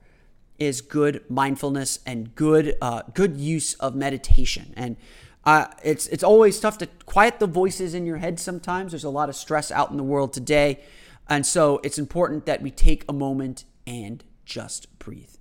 is 0.59 0.81
good 0.81 1.23
mindfulness 1.29 1.99
and 2.05 2.35
good 2.35 2.75
uh, 2.81 3.03
good 3.13 3.37
use 3.37 3.75
of 3.75 3.95
meditation. 3.95 4.73
And 4.75 4.97
uh, 5.45 5.67
it's 5.81 6.07
it's 6.07 6.25
always 6.25 6.59
tough 6.59 6.77
to 6.79 6.87
quiet 7.05 7.39
the 7.39 7.47
voices 7.47 7.93
in 7.93 8.05
your 8.05 8.17
head. 8.17 8.37
Sometimes 8.37 8.91
there's 8.91 9.05
a 9.05 9.09
lot 9.09 9.29
of 9.29 9.35
stress 9.37 9.71
out 9.71 9.91
in 9.91 9.95
the 9.95 10.03
world 10.03 10.33
today, 10.33 10.83
and 11.29 11.45
so 11.45 11.79
it's 11.85 11.97
important 11.97 12.45
that 12.47 12.61
we 12.61 12.69
take 12.69 13.05
a 13.07 13.13
moment 13.13 13.63
and 13.85 14.25
just 14.43 14.99
breathe. 14.99 15.36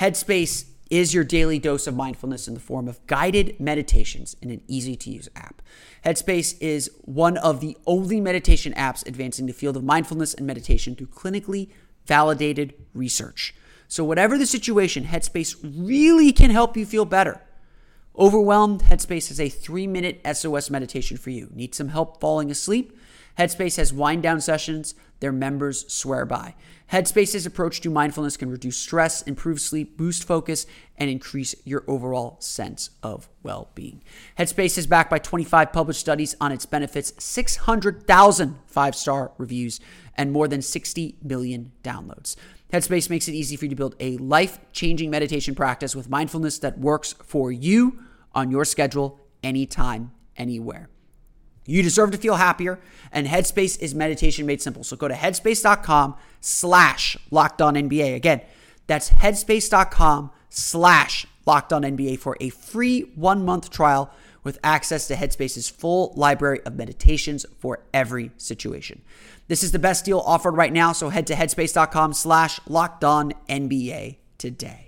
Headspace 0.00 0.66
is 0.90 1.12
your 1.12 1.24
daily 1.24 1.58
dose 1.58 1.88
of 1.88 1.96
mindfulness 1.96 2.46
in 2.46 2.54
the 2.54 2.60
form 2.60 2.86
of 2.86 3.04
guided 3.08 3.58
meditations 3.58 4.36
in 4.40 4.50
an 4.50 4.62
easy 4.68 4.94
to 4.94 5.10
use 5.10 5.28
app. 5.34 5.60
Headspace 6.04 6.56
is 6.60 6.88
one 7.02 7.36
of 7.36 7.60
the 7.60 7.76
only 7.84 8.20
meditation 8.20 8.72
apps 8.74 9.06
advancing 9.06 9.46
the 9.46 9.52
field 9.52 9.76
of 9.76 9.82
mindfulness 9.82 10.34
and 10.34 10.46
meditation 10.46 10.94
through 10.94 11.08
clinically 11.08 11.68
validated 12.06 12.74
research. 12.94 13.54
So, 13.88 14.04
whatever 14.04 14.38
the 14.38 14.46
situation, 14.46 15.04
Headspace 15.04 15.56
really 15.62 16.30
can 16.32 16.50
help 16.50 16.76
you 16.76 16.86
feel 16.86 17.04
better. 17.04 17.40
Overwhelmed, 18.16 18.82
Headspace 18.82 19.28
has 19.28 19.40
a 19.40 19.48
three 19.48 19.86
minute 19.86 20.20
SOS 20.32 20.70
meditation 20.70 21.16
for 21.16 21.30
you. 21.30 21.50
Need 21.52 21.74
some 21.74 21.88
help 21.88 22.20
falling 22.20 22.50
asleep? 22.50 22.97
Headspace 23.38 23.76
has 23.76 23.92
wind 23.92 24.22
down 24.22 24.40
sessions 24.40 24.94
their 25.20 25.32
members 25.32 25.92
swear 25.92 26.24
by. 26.24 26.54
Headspace's 26.92 27.44
approach 27.44 27.80
to 27.82 27.90
mindfulness 27.90 28.36
can 28.36 28.50
reduce 28.50 28.76
stress, 28.76 29.22
improve 29.22 29.60
sleep, 29.60 29.96
boost 29.96 30.24
focus, 30.24 30.66
and 30.96 31.10
increase 31.10 31.54
your 31.64 31.84
overall 31.86 32.36
sense 32.40 32.90
of 33.02 33.28
well 33.42 33.70
being. 33.74 34.02
Headspace 34.38 34.78
is 34.78 34.86
backed 34.86 35.10
by 35.10 35.18
25 35.18 35.72
published 35.72 36.00
studies 36.00 36.34
on 36.40 36.50
its 36.50 36.66
benefits, 36.66 37.12
600,000 37.18 38.58
five 38.66 38.94
star 38.94 39.32
reviews, 39.38 39.80
and 40.16 40.32
more 40.32 40.48
than 40.48 40.62
60 40.62 41.16
million 41.22 41.72
downloads. 41.84 42.36
Headspace 42.72 43.10
makes 43.10 43.28
it 43.28 43.34
easy 43.34 43.56
for 43.56 43.66
you 43.66 43.70
to 43.70 43.76
build 43.76 43.94
a 44.00 44.16
life 44.16 44.58
changing 44.72 45.10
meditation 45.10 45.54
practice 45.54 45.94
with 45.94 46.10
mindfulness 46.10 46.58
that 46.58 46.78
works 46.78 47.14
for 47.22 47.52
you 47.52 48.00
on 48.34 48.50
your 48.50 48.64
schedule, 48.64 49.20
anytime, 49.42 50.10
anywhere. 50.36 50.88
You 51.68 51.82
deserve 51.82 52.12
to 52.12 52.18
feel 52.18 52.36
happier, 52.36 52.80
and 53.12 53.26
Headspace 53.26 53.78
is 53.80 53.94
meditation 53.94 54.46
made 54.46 54.62
simple. 54.62 54.84
So 54.84 54.96
go 54.96 55.06
to 55.06 55.14
headspace.com 55.14 56.16
slash 56.40 57.18
locked 57.30 57.60
on 57.60 57.74
NBA. 57.74 58.14
Again, 58.14 58.40
that's 58.86 59.10
headspace.com 59.10 60.30
slash 60.48 61.26
locked 61.44 61.72
on 61.74 61.82
NBA 61.82 62.20
for 62.20 62.38
a 62.40 62.48
free 62.48 63.02
one 63.14 63.44
month 63.44 63.70
trial 63.70 64.10
with 64.42 64.58
access 64.64 65.06
to 65.08 65.14
Headspace's 65.14 65.68
full 65.68 66.14
library 66.16 66.60
of 66.64 66.74
meditations 66.74 67.44
for 67.58 67.80
every 67.92 68.30
situation. 68.38 69.02
This 69.48 69.62
is 69.62 69.72
the 69.72 69.78
best 69.78 70.06
deal 70.06 70.20
offered 70.20 70.56
right 70.56 70.72
now, 70.72 70.92
so 70.92 71.10
head 71.10 71.26
to 71.26 71.34
headspace.com 71.34 72.14
slash 72.14 72.60
locked 72.66 73.04
on 73.04 73.32
NBA 73.48 74.16
today. 74.38 74.87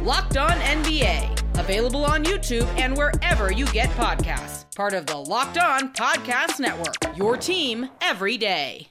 Locked 0.00 0.36
On 0.36 0.50
NBA, 0.50 1.58
available 1.58 2.04
on 2.04 2.24
YouTube 2.24 2.66
and 2.78 2.96
wherever 2.96 3.50
you 3.50 3.66
get 3.66 3.88
podcasts. 3.90 4.64
Part 4.76 4.94
of 4.94 5.06
the 5.06 5.16
Locked 5.16 5.58
On 5.58 5.92
Podcast 5.92 6.60
Network. 6.60 6.94
Your 7.16 7.36
team 7.36 7.88
every 8.00 8.36
day. 8.36 8.88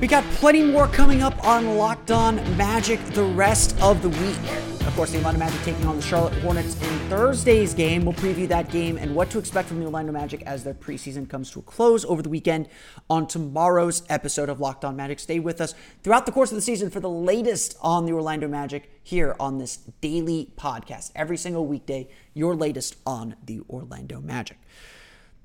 We 0.00 0.06
got 0.06 0.24
plenty 0.34 0.62
more 0.62 0.86
coming 0.86 1.22
up 1.22 1.44
on 1.44 1.76
Locked 1.76 2.10
On 2.10 2.36
Magic 2.56 3.04
the 3.06 3.24
rest 3.24 3.78
of 3.80 4.00
the 4.02 4.08
week. 4.08 4.77
Of 4.88 4.96
course, 4.96 5.10
the 5.12 5.18
Orlando 5.18 5.40
Magic 5.40 5.60
taking 5.64 5.86
on 5.86 5.96
the 5.96 6.02
Charlotte 6.02 6.32
Hornets 6.40 6.74
in 6.80 6.98
Thursday's 7.10 7.74
game. 7.74 8.06
We'll 8.06 8.14
preview 8.14 8.48
that 8.48 8.70
game 8.70 8.96
and 8.96 9.14
what 9.14 9.28
to 9.30 9.38
expect 9.38 9.68
from 9.68 9.80
the 9.80 9.84
Orlando 9.84 10.12
Magic 10.12 10.42
as 10.46 10.64
their 10.64 10.72
preseason 10.72 11.28
comes 11.28 11.50
to 11.50 11.58
a 11.58 11.62
close 11.62 12.06
over 12.06 12.22
the 12.22 12.30
weekend 12.30 12.70
on 13.10 13.26
tomorrow's 13.26 14.02
episode 14.08 14.48
of 14.48 14.60
Locked 14.60 14.86
On 14.86 14.96
Magic. 14.96 15.20
Stay 15.20 15.40
with 15.40 15.60
us 15.60 15.74
throughout 16.02 16.24
the 16.24 16.32
course 16.32 16.50
of 16.50 16.56
the 16.56 16.62
season 16.62 16.88
for 16.88 17.00
the 17.00 17.10
latest 17.10 17.76
on 17.82 18.06
the 18.06 18.12
Orlando 18.12 18.48
Magic 18.48 18.90
here 19.04 19.36
on 19.38 19.58
this 19.58 19.76
daily 19.76 20.54
podcast. 20.56 21.12
Every 21.14 21.36
single 21.36 21.66
weekday, 21.66 22.08
your 22.32 22.56
latest 22.56 22.96
on 23.04 23.36
the 23.44 23.60
Orlando 23.68 24.22
Magic. 24.22 24.56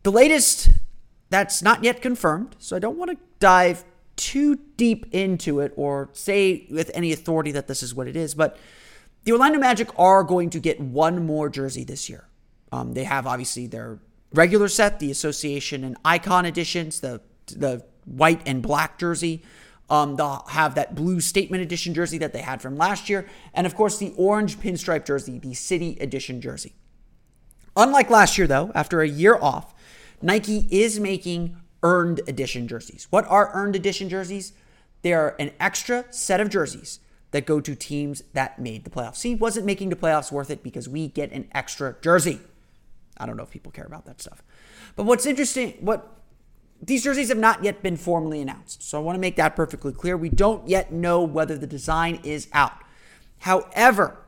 The 0.04 0.12
latest 0.12 0.70
that's 1.30 1.62
not 1.62 1.84
yet 1.84 2.02
confirmed, 2.02 2.56
so 2.60 2.78
I 2.78 2.80
don't 2.80 2.98
want 2.98 3.12
to 3.12 3.18
dive 3.40 3.84
too 4.16 4.56
deep 4.78 5.06
into 5.14 5.60
it 5.60 5.74
or 5.76 6.10
say 6.14 6.66
with 6.72 6.90
any 6.94 7.12
authority 7.12 7.52
that 7.52 7.68
this 7.68 7.84
is 7.84 7.94
what 7.94 8.08
it 8.08 8.16
is, 8.16 8.34
but 8.34 8.58
the 9.24 9.32
Orlando 9.32 9.60
Magic 9.60 9.90
are 9.98 10.24
going 10.24 10.50
to 10.52 10.60
get 10.60 10.80
one 10.80 11.26
more 11.26 11.50
jersey 11.50 11.84
this 11.84 12.10
year. 12.10 12.28
Um, 12.72 12.94
they 12.94 13.04
have 13.04 13.28
obviously 13.28 13.68
their 13.68 14.00
regular 14.34 14.68
set, 14.68 15.00
the 15.00 15.12
association 15.12 15.84
and 15.84 15.98
icon 16.04 16.46
editions, 16.46 17.00
the 17.00 17.22
the 17.48 17.86
white 18.06 18.42
and 18.46 18.62
black 18.62 18.98
jersey. 18.98 19.44
Um, 19.90 20.16
they'll 20.16 20.46
have 20.50 20.76
that 20.76 20.96
blue 20.96 21.20
statement 21.20 21.62
edition 21.62 21.94
jersey 21.94 22.18
that 22.18 22.34
they 22.34 22.42
had 22.42 22.62
from 22.62 22.78
last 22.78 23.10
year, 23.10 23.28
and 23.54 23.68
of 23.68 23.76
course 23.76 23.98
the 23.98 24.14
orange 24.18 24.60
pinstripe 24.60 25.06
jersey, 25.06 25.40
the 25.40 25.54
city 25.54 25.98
edition 26.00 26.42
jersey. 26.42 26.74
Unlike 27.76 28.10
last 28.10 28.38
year, 28.38 28.48
though, 28.48 28.72
after 28.76 29.02
a 29.02 29.08
year 29.08 29.36
off, 29.36 29.74
Nike 30.22 30.68
is 30.70 31.00
making 31.00 31.58
earned 31.82 32.22
edition 32.28 32.68
jerseys. 32.68 33.08
What 33.10 33.26
are 33.28 33.52
earned 33.54 33.76
edition 33.76 34.10
jerseys? 34.10 34.54
They 35.02 35.14
are 35.14 35.36
an 35.38 35.52
extra 35.60 36.06
set 36.12 36.40
of 36.40 36.50
jerseys 36.50 37.00
that 37.34 37.46
go 37.46 37.60
to 37.60 37.76
teams 37.76 38.24
that 38.34 38.60
made 38.60 38.86
the 38.86 38.90
playoffs. 38.90 39.18
See, 39.18 39.36
wasn't 39.36 39.66
making 39.66 39.90
the 39.90 39.96
playoffs 39.96 40.32
worth 40.32 40.50
it 40.50 40.64
because 40.64 40.88
we 40.88 41.08
get 41.08 41.32
an 41.32 41.50
extra 41.52 41.96
jersey. 42.02 42.40
I 43.18 43.26
don't 43.26 43.36
know 43.36 43.44
if 43.44 43.50
people 43.50 43.72
care 43.72 43.86
about 43.86 44.06
that 44.06 44.22
stuff. 44.22 44.44
But 44.96 45.06
what's 45.06 45.26
interesting, 45.26 45.72
what 45.82 46.10
these 46.82 47.04
jerseys 47.04 47.30
have 47.30 47.38
not 47.38 47.64
yet 47.64 47.82
been 47.82 47.98
formally 47.98 48.40
announced. 48.40 48.84
So 48.84 49.00
I 49.00 49.02
want 49.02 49.16
to 49.16 49.20
make 49.20 49.36
that 49.38 49.56
perfectly 49.56 49.94
clear. 49.94 50.16
We 50.16 50.30
don't 50.30 50.68
yet 50.68 50.92
know 50.92 51.24
whether 51.24 51.58
the 51.58 51.68
design 51.68 52.20
is 52.24 52.48
out. 52.54 52.74
However, 53.40 54.20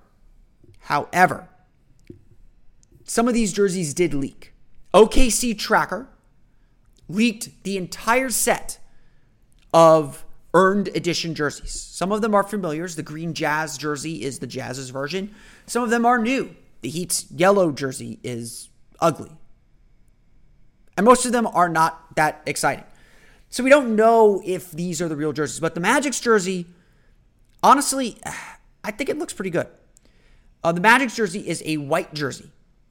however, 0.82 1.48
some 3.04 3.28
of 3.28 3.36
these 3.36 3.54
jerseys 3.54 3.94
did 3.94 4.16
leak. 4.16 4.54
OKC 4.94 5.58
Tracker 5.58 6.08
leaked 7.08 7.64
the 7.64 7.78
entire 7.78 8.32
set 8.32 8.80
of 9.74 10.26
earned 10.56 10.88
edition 10.96 11.36
jerseys. 11.36 11.72
Some 11.72 12.12
of 12.12 12.22
them 12.22 12.34
are 12.34 12.42
familiars. 12.42 12.96
The 12.96 13.04
green 13.04 13.34
Jazz 13.34 13.78
jersey 13.78 14.24
is 14.24 14.40
the 14.40 14.48
Jazz's 14.48 14.90
version. 14.90 15.36
Some 15.68 15.84
of 15.84 15.90
them 15.90 16.06
are 16.06 16.18
new. 16.18 16.56
The 16.82 16.90
Heat's 16.90 17.30
yellow 17.30 17.72
jersey 17.72 18.20
is 18.24 18.70
ugly. 19.02 19.32
And 20.98 21.06
most 21.06 21.26
of 21.26 21.34
them 21.34 21.46
are 21.46 21.68
not 21.68 22.16
that 22.16 22.42
exciting. 22.46 22.86
So 23.50 23.64
we 23.64 23.70
don't 23.70 23.98
know 23.98 24.42
if 24.46 24.72
these 24.72 25.02
are 25.02 25.10
the 25.10 25.18
real 25.18 25.34
jerseys. 25.34 25.60
But 25.60 25.76
the 25.76 25.82
Magic's 25.82 26.22
jersey, 26.22 26.68
honestly, 27.62 28.18
I 28.84 28.92
think 28.92 29.10
it 29.10 29.18
looks 29.18 29.34
pretty 29.34 29.50
good. 29.50 29.68
Uh, 30.64 30.72
the 30.72 30.82
Magic's 30.82 31.16
jersey 31.16 31.48
is 31.48 31.62
a 31.66 31.78
white 31.78 32.14
jersey 32.14 32.50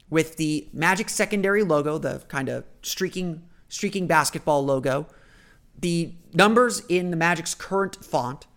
with 0.09 0.37
the 0.37 0.67
Magic 0.71 1.09
secondary 1.09 1.63
logo, 1.63 1.97
the 1.97 2.19
kind 2.27 2.47
of 2.47 2.63
streaking 2.83 3.41
streaking 3.69 4.05
basketball 4.05 4.63
logo, 4.63 5.07
the 5.79 6.13
numbers 6.33 6.81
in 6.87 7.11
the 7.11 7.17
Magic's 7.17 7.55
current 7.55 8.03
font, 8.03 8.47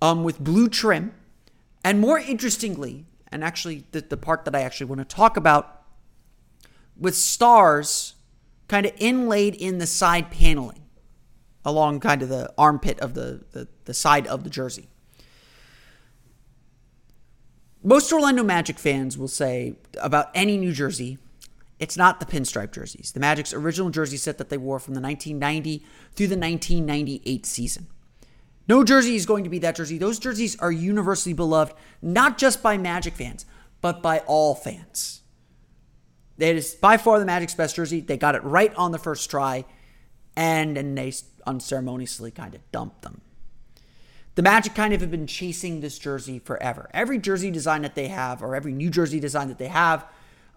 um, 0.00 0.24
with 0.24 0.38
blue 0.38 0.68
trim, 0.68 1.12
and 1.84 2.00
more 2.00 2.18
interestingly, 2.18 3.04
and 3.30 3.42
actually 3.42 3.84
the, 3.92 4.00
the 4.00 4.16
part 4.16 4.44
that 4.44 4.54
I 4.54 4.60
actually 4.60 4.86
want 4.86 5.00
to 5.00 5.16
talk 5.16 5.36
about, 5.36 5.82
with 6.96 7.14
stars 7.14 8.14
kind 8.68 8.86
of 8.86 8.92
inlaid 8.98 9.54
in 9.54 9.78
the 9.78 9.86
side 9.86 10.30
paneling 10.30 10.82
along 11.64 12.00
kind 12.00 12.22
of 12.22 12.28
the 12.28 12.52
armpit 12.56 12.98
of 13.00 13.14
the, 13.14 13.44
the, 13.52 13.68
the 13.84 13.94
side 13.94 14.26
of 14.26 14.44
the 14.44 14.50
jersey. 14.50 14.88
Most 17.82 18.12
Orlando 18.12 18.42
Magic 18.42 18.78
fans 18.78 19.16
will 19.16 19.28
say 19.28 19.76
about 20.00 20.30
any 20.34 20.56
New 20.56 20.72
Jersey, 20.72 21.18
it's 21.78 21.96
not 21.96 22.20
the 22.20 22.26
pinstripe 22.26 22.72
jerseys. 22.72 23.12
The 23.12 23.20
Magic's 23.20 23.54
original 23.54 23.90
jersey 23.90 24.16
set 24.16 24.38
that 24.38 24.48
they 24.48 24.56
wore 24.56 24.78
from 24.78 24.94
the 24.94 25.00
1990 25.00 25.84
through 26.14 26.26
the 26.26 26.36
1998 26.36 27.46
season. 27.46 27.86
No 28.68 28.84
jersey 28.84 29.16
is 29.16 29.26
going 29.26 29.44
to 29.44 29.50
be 29.50 29.58
that 29.60 29.76
jersey. 29.76 29.96
Those 29.96 30.18
jerseys 30.18 30.58
are 30.60 30.72
universally 30.72 31.32
beloved, 31.32 31.74
not 32.02 32.36
just 32.36 32.62
by 32.62 32.76
Magic 32.76 33.14
fans, 33.14 33.46
but 33.80 34.02
by 34.02 34.18
all 34.20 34.54
fans. 34.54 35.22
It 36.36 36.56
is 36.56 36.74
by 36.74 36.98
far 36.98 37.18
the 37.18 37.24
Magic's 37.24 37.54
best 37.54 37.76
jersey. 37.76 38.00
They 38.00 38.16
got 38.16 38.34
it 38.34 38.44
right 38.44 38.74
on 38.74 38.92
the 38.92 38.98
first 38.98 39.30
try, 39.30 39.64
and 40.36 40.76
then 40.76 40.94
they 40.94 41.12
unceremoniously 41.46 42.30
kind 42.30 42.54
of 42.54 42.60
dumped 42.70 43.02
them. 43.02 43.22
The 44.34 44.42
Magic 44.42 44.74
kind 44.74 44.92
of 44.92 45.00
have 45.00 45.10
been 45.10 45.26
chasing 45.26 45.80
this 45.80 45.98
jersey 45.98 46.38
forever. 46.38 46.88
Every 46.94 47.18
jersey 47.18 47.50
design 47.50 47.82
that 47.82 47.94
they 47.94 48.08
have, 48.08 48.42
or 48.42 48.54
every 48.54 48.72
new 48.72 48.90
jersey 48.90 49.18
design 49.18 49.48
that 49.48 49.58
they 49.58 49.66
have, 49.68 50.06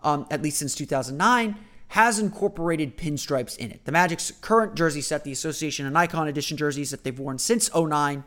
um, 0.03 0.25
at 0.29 0.41
least 0.41 0.57
since 0.57 0.75
2009, 0.75 1.55
has 1.89 2.19
incorporated 2.19 2.97
pinstripes 2.97 3.57
in 3.57 3.69
it. 3.69 3.83
The 3.85 3.91
Magic's 3.91 4.31
current 4.41 4.75
jersey 4.75 5.01
set, 5.01 5.23
the 5.23 5.31
Association 5.31 5.85
and 5.85 5.97
Icon 5.97 6.27
Edition 6.27 6.55
jerseys 6.55 6.91
that 6.91 7.03
they've 7.03 7.17
worn 7.17 7.37
since 7.37 7.73
09, 7.73 8.23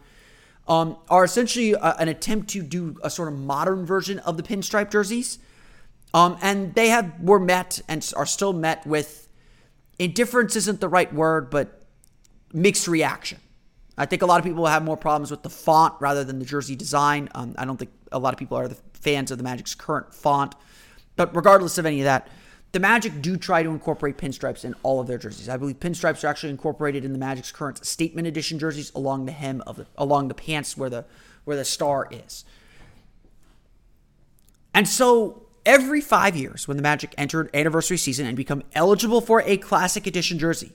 um, 0.68 0.96
are 1.08 1.24
essentially 1.24 1.72
a, 1.72 1.96
an 1.98 2.08
attempt 2.08 2.50
to 2.50 2.62
do 2.62 2.96
a 3.02 3.10
sort 3.10 3.28
of 3.28 3.38
modern 3.38 3.86
version 3.86 4.18
of 4.20 4.36
the 4.36 4.42
pinstripe 4.42 4.90
jerseys. 4.90 5.38
Um, 6.12 6.38
and 6.42 6.74
they 6.74 6.88
have 6.88 7.20
were 7.20 7.40
met 7.40 7.80
and 7.88 8.12
are 8.16 8.26
still 8.26 8.52
met 8.52 8.86
with 8.86 9.28
indifference 9.98 10.56
isn't 10.56 10.80
the 10.80 10.88
right 10.88 11.12
word, 11.12 11.50
but 11.50 11.86
mixed 12.52 12.86
reaction. 12.86 13.38
I 13.96 14.06
think 14.06 14.22
a 14.22 14.26
lot 14.26 14.38
of 14.38 14.44
people 14.44 14.66
have 14.66 14.84
more 14.84 14.96
problems 14.96 15.30
with 15.30 15.42
the 15.42 15.50
font 15.50 15.94
rather 16.00 16.24
than 16.24 16.38
the 16.38 16.44
jersey 16.44 16.76
design. 16.76 17.28
Um, 17.34 17.54
I 17.58 17.64
don't 17.64 17.76
think 17.76 17.90
a 18.10 18.18
lot 18.18 18.32
of 18.32 18.38
people 18.38 18.56
are 18.58 18.68
the 18.68 18.76
fans 18.92 19.30
of 19.30 19.38
the 19.38 19.44
Magic's 19.44 19.74
current 19.74 20.12
font. 20.12 20.54
But 21.16 21.34
regardless 21.34 21.78
of 21.78 21.86
any 21.86 22.00
of 22.00 22.04
that, 22.04 22.28
the 22.72 22.80
Magic 22.80 23.22
do 23.22 23.36
try 23.36 23.62
to 23.62 23.70
incorporate 23.70 24.18
pinstripes 24.18 24.64
in 24.64 24.74
all 24.82 25.00
of 25.00 25.06
their 25.06 25.16
jerseys. 25.16 25.48
I 25.48 25.56
believe 25.56 25.78
pinstripes 25.78 26.24
are 26.24 26.26
actually 26.26 26.50
incorporated 26.50 27.04
in 27.04 27.12
the 27.12 27.18
Magic's 27.20 27.52
current 27.52 27.86
statement 27.86 28.26
edition 28.26 28.58
jerseys 28.58 28.90
along 28.96 29.26
the 29.26 29.32
hem 29.32 29.62
of 29.64 29.76
the 29.76 29.86
along 29.96 30.26
the 30.26 30.34
pants 30.34 30.76
where 30.76 30.90
the 30.90 31.04
where 31.44 31.56
the 31.56 31.64
star 31.64 32.08
is. 32.10 32.44
And 34.74 34.88
so 34.88 35.46
every 35.64 36.00
five 36.00 36.36
years 36.36 36.66
when 36.66 36.76
the 36.76 36.82
Magic 36.82 37.14
entered 37.16 37.48
anniversary 37.54 37.96
season 37.96 38.26
and 38.26 38.36
become 38.36 38.64
eligible 38.74 39.20
for 39.20 39.42
a 39.42 39.56
Classic 39.56 40.06
Edition 40.06 40.38
jersey. 40.38 40.72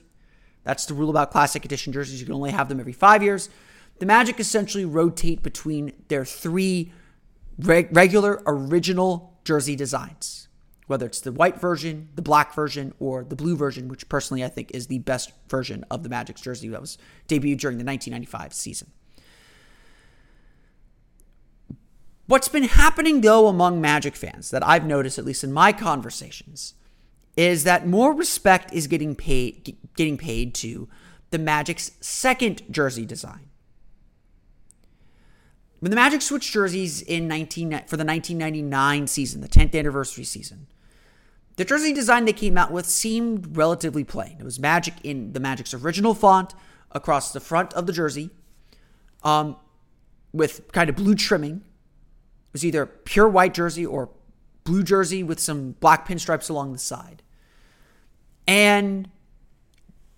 That's 0.64 0.86
the 0.86 0.94
rule 0.94 1.10
about 1.10 1.30
Classic 1.30 1.64
Edition 1.64 1.92
jerseys. 1.92 2.20
You 2.20 2.26
can 2.26 2.34
only 2.34 2.50
have 2.50 2.70
them 2.70 2.80
every 2.80 2.92
five 2.92 3.22
years. 3.22 3.50
The 3.98 4.06
Magic 4.06 4.40
essentially 4.40 4.86
rotate 4.86 5.42
between 5.42 5.92
their 6.08 6.24
three 6.24 6.92
reg- 7.58 7.94
regular 7.94 8.42
original 8.46 9.29
jersey 9.44 9.76
designs, 9.76 10.48
whether 10.86 11.06
it's 11.06 11.20
the 11.20 11.32
white 11.32 11.60
version, 11.60 12.08
the 12.14 12.22
black 12.22 12.54
version, 12.54 12.92
or 12.98 13.24
the 13.24 13.36
blue 13.36 13.56
version, 13.56 13.88
which 13.88 14.08
personally 14.08 14.44
I 14.44 14.48
think 14.48 14.70
is 14.72 14.86
the 14.86 14.98
best 14.98 15.32
version 15.48 15.84
of 15.90 16.02
the 16.02 16.08
Magic's 16.08 16.40
jersey 16.40 16.68
that 16.68 16.80
was 16.80 16.98
debuted 17.28 17.58
during 17.58 17.78
the 17.78 17.84
1995 17.84 18.52
season. 18.52 18.90
What's 22.26 22.48
been 22.48 22.64
happening 22.64 23.22
though 23.22 23.48
among 23.48 23.80
Magic 23.80 24.14
fans 24.14 24.50
that 24.50 24.66
I've 24.66 24.86
noticed, 24.86 25.18
at 25.18 25.24
least 25.24 25.42
in 25.42 25.52
my 25.52 25.72
conversations, 25.72 26.74
is 27.36 27.64
that 27.64 27.88
more 27.88 28.14
respect 28.14 28.72
is 28.72 28.86
getting 28.86 29.16
paid 29.16 29.76
getting 29.96 30.16
paid 30.16 30.54
to 30.54 30.88
the 31.30 31.38
Magic's 31.38 31.92
second 32.00 32.62
jersey 32.70 33.04
design. 33.04 33.49
When 35.80 35.90
the 35.90 35.96
Magic 35.96 36.20
switched 36.20 36.52
jerseys 36.52 37.00
in 37.00 37.26
19 37.26 37.70
for 37.86 37.96
the 37.96 38.04
1999 38.04 39.06
season, 39.06 39.40
the 39.40 39.48
10th 39.48 39.74
anniversary 39.74 40.24
season, 40.24 40.66
the 41.56 41.64
jersey 41.64 41.92
design 41.92 42.26
they 42.26 42.34
came 42.34 42.56
out 42.58 42.70
with 42.70 42.86
seemed 42.86 43.56
relatively 43.56 44.04
plain. 44.04 44.36
It 44.38 44.44
was 44.44 44.58
Magic 44.58 44.94
in 45.02 45.32
the 45.32 45.40
Magic's 45.40 45.72
original 45.72 46.14
font 46.14 46.54
across 46.92 47.32
the 47.32 47.40
front 47.40 47.72
of 47.72 47.86
the 47.86 47.92
jersey, 47.92 48.30
um, 49.22 49.56
with 50.32 50.70
kind 50.72 50.88
of 50.88 50.96
blue 50.96 51.14
trimming 51.14 51.56
It 51.56 52.52
was 52.52 52.64
either 52.64 52.86
pure 52.86 53.28
white 53.28 53.54
jersey 53.54 53.84
or 53.84 54.10
blue 54.64 54.82
jersey 54.82 55.22
with 55.22 55.40
some 55.40 55.72
black 55.80 56.06
pinstripes 56.06 56.50
along 56.50 56.72
the 56.72 56.78
side. 56.78 57.22
And 58.46 59.10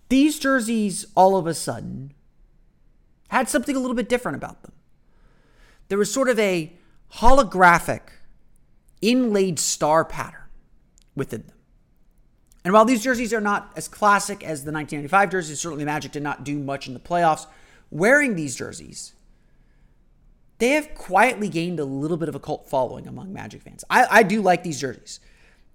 these 0.09 0.39
jerseys, 0.39 1.07
all 1.15 1.37
of 1.37 1.47
a 1.47 1.55
sudden, 1.55 2.15
had 3.29 3.49
something 3.49 3.77
a 3.77 3.79
little 3.79 3.97
bit 3.97 4.09
different 4.09 4.37
about 4.37 4.63
them. 4.63 4.73
There 5.93 5.99
was 5.99 6.11
sort 6.11 6.31
of 6.31 6.39
a 6.39 6.73
holographic, 7.17 8.01
inlaid 9.03 9.59
star 9.59 10.07
pattern 10.07 10.49
within 11.15 11.43
them. 11.43 11.57
And 12.65 12.73
while 12.73 12.87
these 12.87 13.05
jerseys 13.05 13.35
are 13.35 13.43
not 13.43 13.71
as 13.77 13.89
classic 13.89 14.43
as 14.43 14.65
the 14.65 14.73
1995 14.73 15.31
jerseys, 15.31 15.61
certainly 15.61 15.85
Magic 15.85 16.11
did 16.11 16.23
not 16.23 16.45
do 16.45 16.59
much 16.59 16.89
in 16.89 16.95
the 16.95 16.99
playoffs. 16.99 17.47
Wearing 17.91 18.37
these 18.37 18.57
jerseys 18.57 19.13
they 20.57 20.71
have 20.71 20.95
quietly 20.95 21.51
gained 21.51 21.79
a 21.79 21.85
little 21.85 22.17
bit 22.17 22.31
of 22.31 22.35
a 22.35 22.41
cult 22.41 22.71
following 22.71 23.07
among 23.07 23.35
Magic 23.35 23.61
fans. 23.61 23.85
I, 23.91 24.07
I 24.11 24.23
do 24.23 24.41
like 24.41 24.63
these 24.63 24.81
jerseys. 24.81 25.21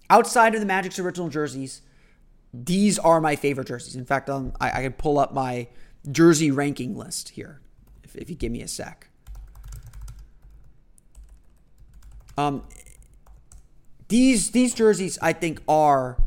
Outside 0.10 0.56
of 0.56 0.62
the 0.62 0.66
Magic's 0.66 0.98
original 0.98 1.30
jerseys, 1.30 1.84
these 2.52 2.98
are 2.98 3.22
my 3.22 3.36
favorite 3.36 3.68
jerseys. 3.68 3.96
In 3.96 4.06
fact, 4.06 4.32
um, 4.32 4.54
I, 4.60 4.80
I 4.80 4.82
can 4.82 4.94
pull 4.94 5.20
up 5.20 5.32
my 5.32 5.68
jersey 6.12 6.50
ranking 6.50 6.98
list 6.98 7.30
here 7.30 7.62
if, 8.04 8.16
if 8.16 8.32
you 8.32 8.36
give 8.36 8.52
me 8.52 8.64
a 8.64 8.68
sec. 8.68 9.10
Um, 12.38 12.64
these 14.08 14.52
these 14.52 14.74
jerseys 14.74 15.18
I 15.22 15.34
think 15.34 15.62
are 15.68 16.18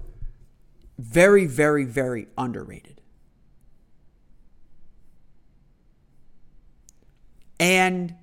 very 0.99 1.47
very 1.47 1.85
very 1.85 2.27
underrated. 2.37 3.01
And 7.59 8.15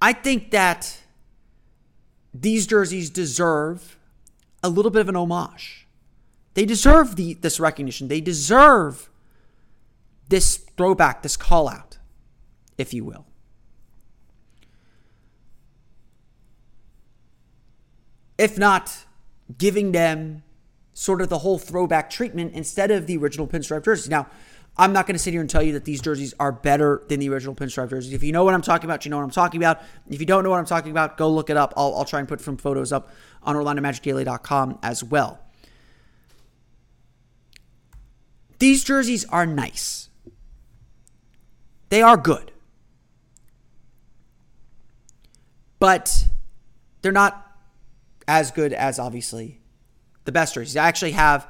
I 0.00 0.12
think 0.12 0.50
that 0.50 0.98
these 2.34 2.66
jerseys 2.66 3.08
deserve 3.08 3.96
a 4.62 4.68
little 4.68 4.90
bit 4.90 5.00
of 5.00 5.08
an 5.08 5.16
homage. 5.16 5.86
They 6.54 6.64
deserve 6.66 7.16
the, 7.16 7.34
this 7.34 7.60
recognition. 7.60 8.08
They 8.08 8.20
deserve 8.20 9.08
this 10.28 10.56
throwback, 10.76 11.22
this 11.22 11.36
call 11.36 11.68
out, 11.68 11.91
if 12.82 12.92
you 12.92 13.04
will. 13.04 13.24
If 18.36 18.58
not 18.58 19.06
giving 19.56 19.92
them 19.92 20.42
sort 20.92 21.22
of 21.22 21.28
the 21.28 21.38
whole 21.38 21.58
throwback 21.58 22.10
treatment 22.10 22.52
instead 22.54 22.90
of 22.90 23.06
the 23.06 23.16
original 23.16 23.46
pinstripe 23.46 23.84
jerseys. 23.84 24.10
Now, 24.10 24.26
I'm 24.76 24.92
not 24.92 25.06
going 25.06 25.14
to 25.14 25.18
sit 25.18 25.32
here 25.32 25.40
and 25.40 25.50
tell 25.50 25.62
you 25.62 25.72
that 25.74 25.84
these 25.84 26.00
jerseys 26.00 26.34
are 26.40 26.52
better 26.52 27.02
than 27.08 27.20
the 27.20 27.28
original 27.28 27.54
pinstripe 27.54 27.90
jerseys. 27.90 28.12
If 28.12 28.22
you 28.22 28.32
know 28.32 28.44
what 28.44 28.54
I'm 28.54 28.62
talking 28.62 28.86
about, 28.88 29.04
you 29.04 29.10
know 29.10 29.18
what 29.18 29.24
I'm 29.24 29.30
talking 29.30 29.60
about. 29.60 29.82
If 30.08 30.20
you 30.20 30.26
don't 30.26 30.44
know 30.44 30.50
what 30.50 30.58
I'm 30.58 30.66
talking 30.66 30.90
about, 30.90 31.16
go 31.16 31.30
look 31.30 31.50
it 31.50 31.56
up. 31.56 31.74
I'll, 31.76 31.94
I'll 31.94 32.04
try 32.04 32.20
and 32.20 32.28
put 32.28 32.40
some 32.40 32.56
photos 32.56 32.92
up 32.92 33.10
on 33.42 33.54
OrlandoMagicDaily.com 33.56 34.78
as 34.82 35.04
well. 35.04 35.40
These 38.58 38.84
jerseys 38.84 39.24
are 39.26 39.44
nice. 39.44 40.08
They 41.88 42.00
are 42.00 42.16
good. 42.16 42.51
But 45.82 46.28
they're 47.00 47.10
not 47.10 47.44
as 48.28 48.52
good 48.52 48.72
as 48.72 49.00
obviously 49.00 49.58
the 50.22 50.30
best 50.30 50.54
jerseys. 50.54 50.76
I 50.76 50.86
actually 50.86 51.10
have 51.10 51.48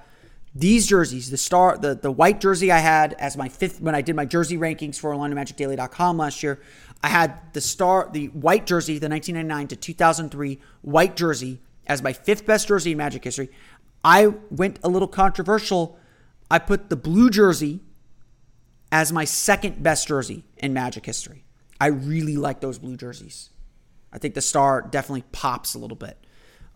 these 0.55 0.87
jerseys, 0.87 1.31
the 1.31 1.37
star, 1.37 1.77
the, 1.77 1.95
the 1.95 2.11
white 2.11 2.41
jersey 2.41 2.73
I 2.73 2.79
had 2.79 3.13
as 3.19 3.37
my 3.37 3.51
fifth 3.51 3.83
when 3.83 3.95
I 3.95 4.01
did 4.01 4.17
my 4.17 4.25
jersey 4.25 4.57
rankings 4.57 4.99
for 4.99 5.11
OrlandoMagicDaily.com 5.11 6.17
last 6.17 6.43
year. 6.43 6.63
I 7.03 7.09
had 7.09 7.41
the 7.53 7.61
star, 7.61 8.09
the 8.11 8.29
white 8.29 8.65
jersey, 8.65 8.99
the 8.99 9.11
1999 9.11 9.69
to 9.69 9.77
2003 9.77 10.59
white 10.81 11.15
jersey 11.15 11.61
as 11.87 12.03
my 12.03 12.15
fifth 12.15 12.47
best 12.47 12.69
jersey 12.69 12.93
in 12.93 12.97
Magic 12.97 13.23
history. 13.25 13.51
I 14.03 14.29
went 14.51 14.79
a 14.83 14.89
little 14.89 15.09
controversial. 15.09 15.99
I 16.51 16.59
put 16.59 16.89
the 16.89 16.97
blue 16.97 17.29
jersey 17.29 17.81
as 18.91 19.13
my 19.13 19.27
second 19.27 19.83
best 19.83 20.09
jersey 20.09 20.45
in 20.57 20.73
Magic 20.73 21.05
history. 21.05 21.45
I 21.79 21.89
really 21.89 22.39
like 22.39 22.61
those 22.61 22.79
blue 22.79 22.97
jerseys. 22.97 23.51
I 24.13 24.19
think 24.19 24.35
the 24.35 24.41
star 24.41 24.83
definitely 24.83 25.25
pops 25.33 25.75
a 25.75 25.79
little 25.79 25.97
bit 25.97 26.19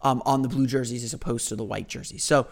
um, 0.02 0.22
on 0.24 0.42
the 0.42 0.48
blue 0.48 0.66
jerseys 0.66 1.04
as 1.04 1.12
opposed 1.12 1.48
to 1.48 1.56
the 1.56 1.64
white 1.64 1.88
jerseys. 1.88 2.24
So 2.24 2.46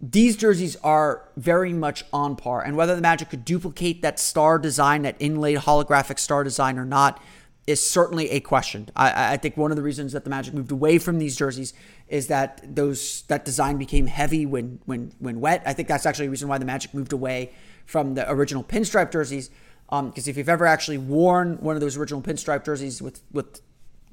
these 0.00 0.36
jerseys 0.36 0.76
are 0.76 1.28
very 1.36 1.72
much 1.72 2.04
on 2.12 2.36
par. 2.36 2.62
And 2.62 2.76
whether 2.76 2.94
the 2.94 3.02
Magic 3.02 3.30
could 3.30 3.44
duplicate 3.44 4.02
that 4.02 4.18
star 4.18 4.58
design, 4.58 5.02
that 5.02 5.16
inlaid 5.18 5.58
holographic 5.58 6.18
star 6.18 6.44
design 6.44 6.78
or 6.78 6.84
not, 6.84 7.22
is 7.66 7.84
certainly 7.84 8.30
a 8.30 8.40
question. 8.40 8.88
I, 8.94 9.32
I, 9.32 9.36
think 9.38 9.56
one 9.56 9.72
of 9.72 9.76
the 9.76 9.82
reasons 9.82 10.12
that 10.12 10.22
the 10.22 10.30
Magic 10.30 10.54
moved 10.54 10.70
away 10.70 10.98
from 10.98 11.18
these 11.18 11.36
jerseys 11.36 11.74
is 12.06 12.28
that 12.28 12.62
those 12.62 13.22
that 13.22 13.44
design 13.44 13.76
became 13.76 14.06
heavy 14.06 14.46
when 14.46 14.78
when 14.84 15.12
when 15.18 15.40
wet. 15.40 15.62
I 15.66 15.72
think 15.72 15.88
that's 15.88 16.06
actually 16.06 16.26
a 16.26 16.30
reason 16.30 16.48
why 16.48 16.58
the 16.58 16.64
Magic 16.64 16.94
moved 16.94 17.12
away 17.12 17.52
from 17.84 18.14
the 18.14 18.30
original 18.30 18.62
pinstripe 18.62 19.10
jerseys. 19.10 19.50
Because 19.88 20.26
um, 20.26 20.30
if 20.30 20.36
you've 20.36 20.48
ever 20.48 20.66
actually 20.66 20.98
worn 20.98 21.58
one 21.58 21.74
of 21.74 21.80
those 21.80 21.96
original 21.96 22.22
pinstripe 22.22 22.64
jerseys 22.64 23.02
with 23.02 23.22
with 23.32 23.60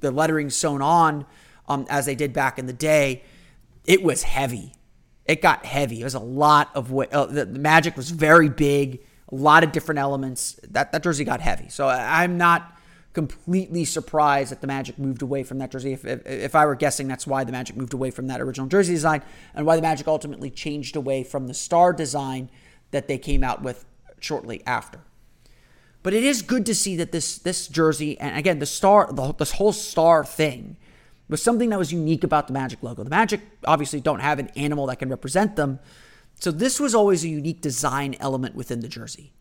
the 0.03 0.11
lettering 0.11 0.51
sewn 0.51 0.83
on, 0.83 1.25
um, 1.67 1.87
as 1.89 2.05
they 2.05 2.13
did 2.13 2.31
back 2.31 2.59
in 2.59 2.67
the 2.67 2.73
day, 2.73 3.23
it 3.85 4.03
was 4.03 4.21
heavy 4.21 4.73
it 5.25 5.41
got 5.41 5.65
heavy. 5.65 6.01
It 6.01 6.03
was 6.03 6.15
a 6.15 6.19
lot 6.19 6.69
of 6.75 6.91
weight. 6.91 7.13
Uh, 7.13 7.25
the, 7.25 7.45
the, 7.45 7.59
Magic 7.59 7.95
was 7.95 8.09
very 8.09 8.49
big, 8.49 9.03
a 9.31 9.35
lot 9.35 9.63
of 9.63 9.71
different 9.71 9.99
elements. 9.99 10.59
That 10.69 10.91
that 10.91 11.03
jersey 11.03 11.23
got 11.23 11.39
heavy. 11.39 11.69
So 11.69 11.87
I'm 11.87 12.37
not 12.37 12.77
completely 13.13 13.85
surprised 13.85 14.51
that 14.51 14.61
the 14.61 14.67
Magic 14.67 14.97
moved 14.99 15.21
away 15.21 15.43
from 15.43 15.59
that 15.59 15.71
jersey. 15.71 15.93
If, 15.93 16.03
if, 16.03 16.25
if 16.25 16.55
I 16.55 16.65
were 16.65 16.75
guessing, 16.75 17.07
that's 17.07 17.27
why 17.27 17.43
the 17.43 17.51
Magic 17.51 17.77
moved 17.77 17.93
away 17.93 18.11
from 18.11 18.27
that 18.27 18.41
original 18.41 18.67
jersey 18.67 18.93
design, 18.93 19.21
and 19.53 19.65
why 19.65 19.75
the 19.75 19.81
Magic 19.81 20.07
ultimately 20.07 20.49
changed 20.49 20.95
away 20.95 21.23
from 21.23 21.47
the 21.47 21.53
star 21.53 21.93
design 21.93 22.49
that 22.91 23.07
they 23.07 23.17
came 23.17 23.43
out 23.43 23.61
with 23.61 23.85
shortly 24.19 24.61
after. 24.65 24.99
But 26.03 26.13
it 26.13 26.23
is 26.23 26.41
good 26.41 26.65
to 26.65 26.75
see 26.75 26.97
that 26.97 27.11
this 27.13 27.37
this 27.37 27.67
jersey, 27.67 28.19
and 28.19 28.37
again, 28.37 28.59
the 28.59 28.65
star, 28.65 29.11
the, 29.11 29.33
this 29.33 29.53
whole 29.53 29.71
star 29.71 30.23
thing 30.25 30.75
was 31.29 31.41
something 31.41 31.69
that 31.69 31.79
was 31.79 31.91
unique 31.93 32.23
about 32.23 32.47
the 32.47 32.53
Magic 32.53 32.83
logo. 32.83 33.03
The 33.03 33.09
Magic 33.09 33.39
obviously 33.65 34.01
don't 34.01 34.19
have 34.19 34.37
an 34.37 34.49
animal 34.49 34.85
that 34.87 34.97
can 34.97 35.09
represent 35.09 35.55
them. 35.55 35.79
So 36.39 36.51
this 36.51 36.79
was 36.79 36.93
always 36.93 37.23
a 37.23 37.29
unique 37.29 37.61
design 37.61 38.15
element 38.19 38.53
within 38.53 38.81
the 38.81 38.89
jersey. 38.89 39.31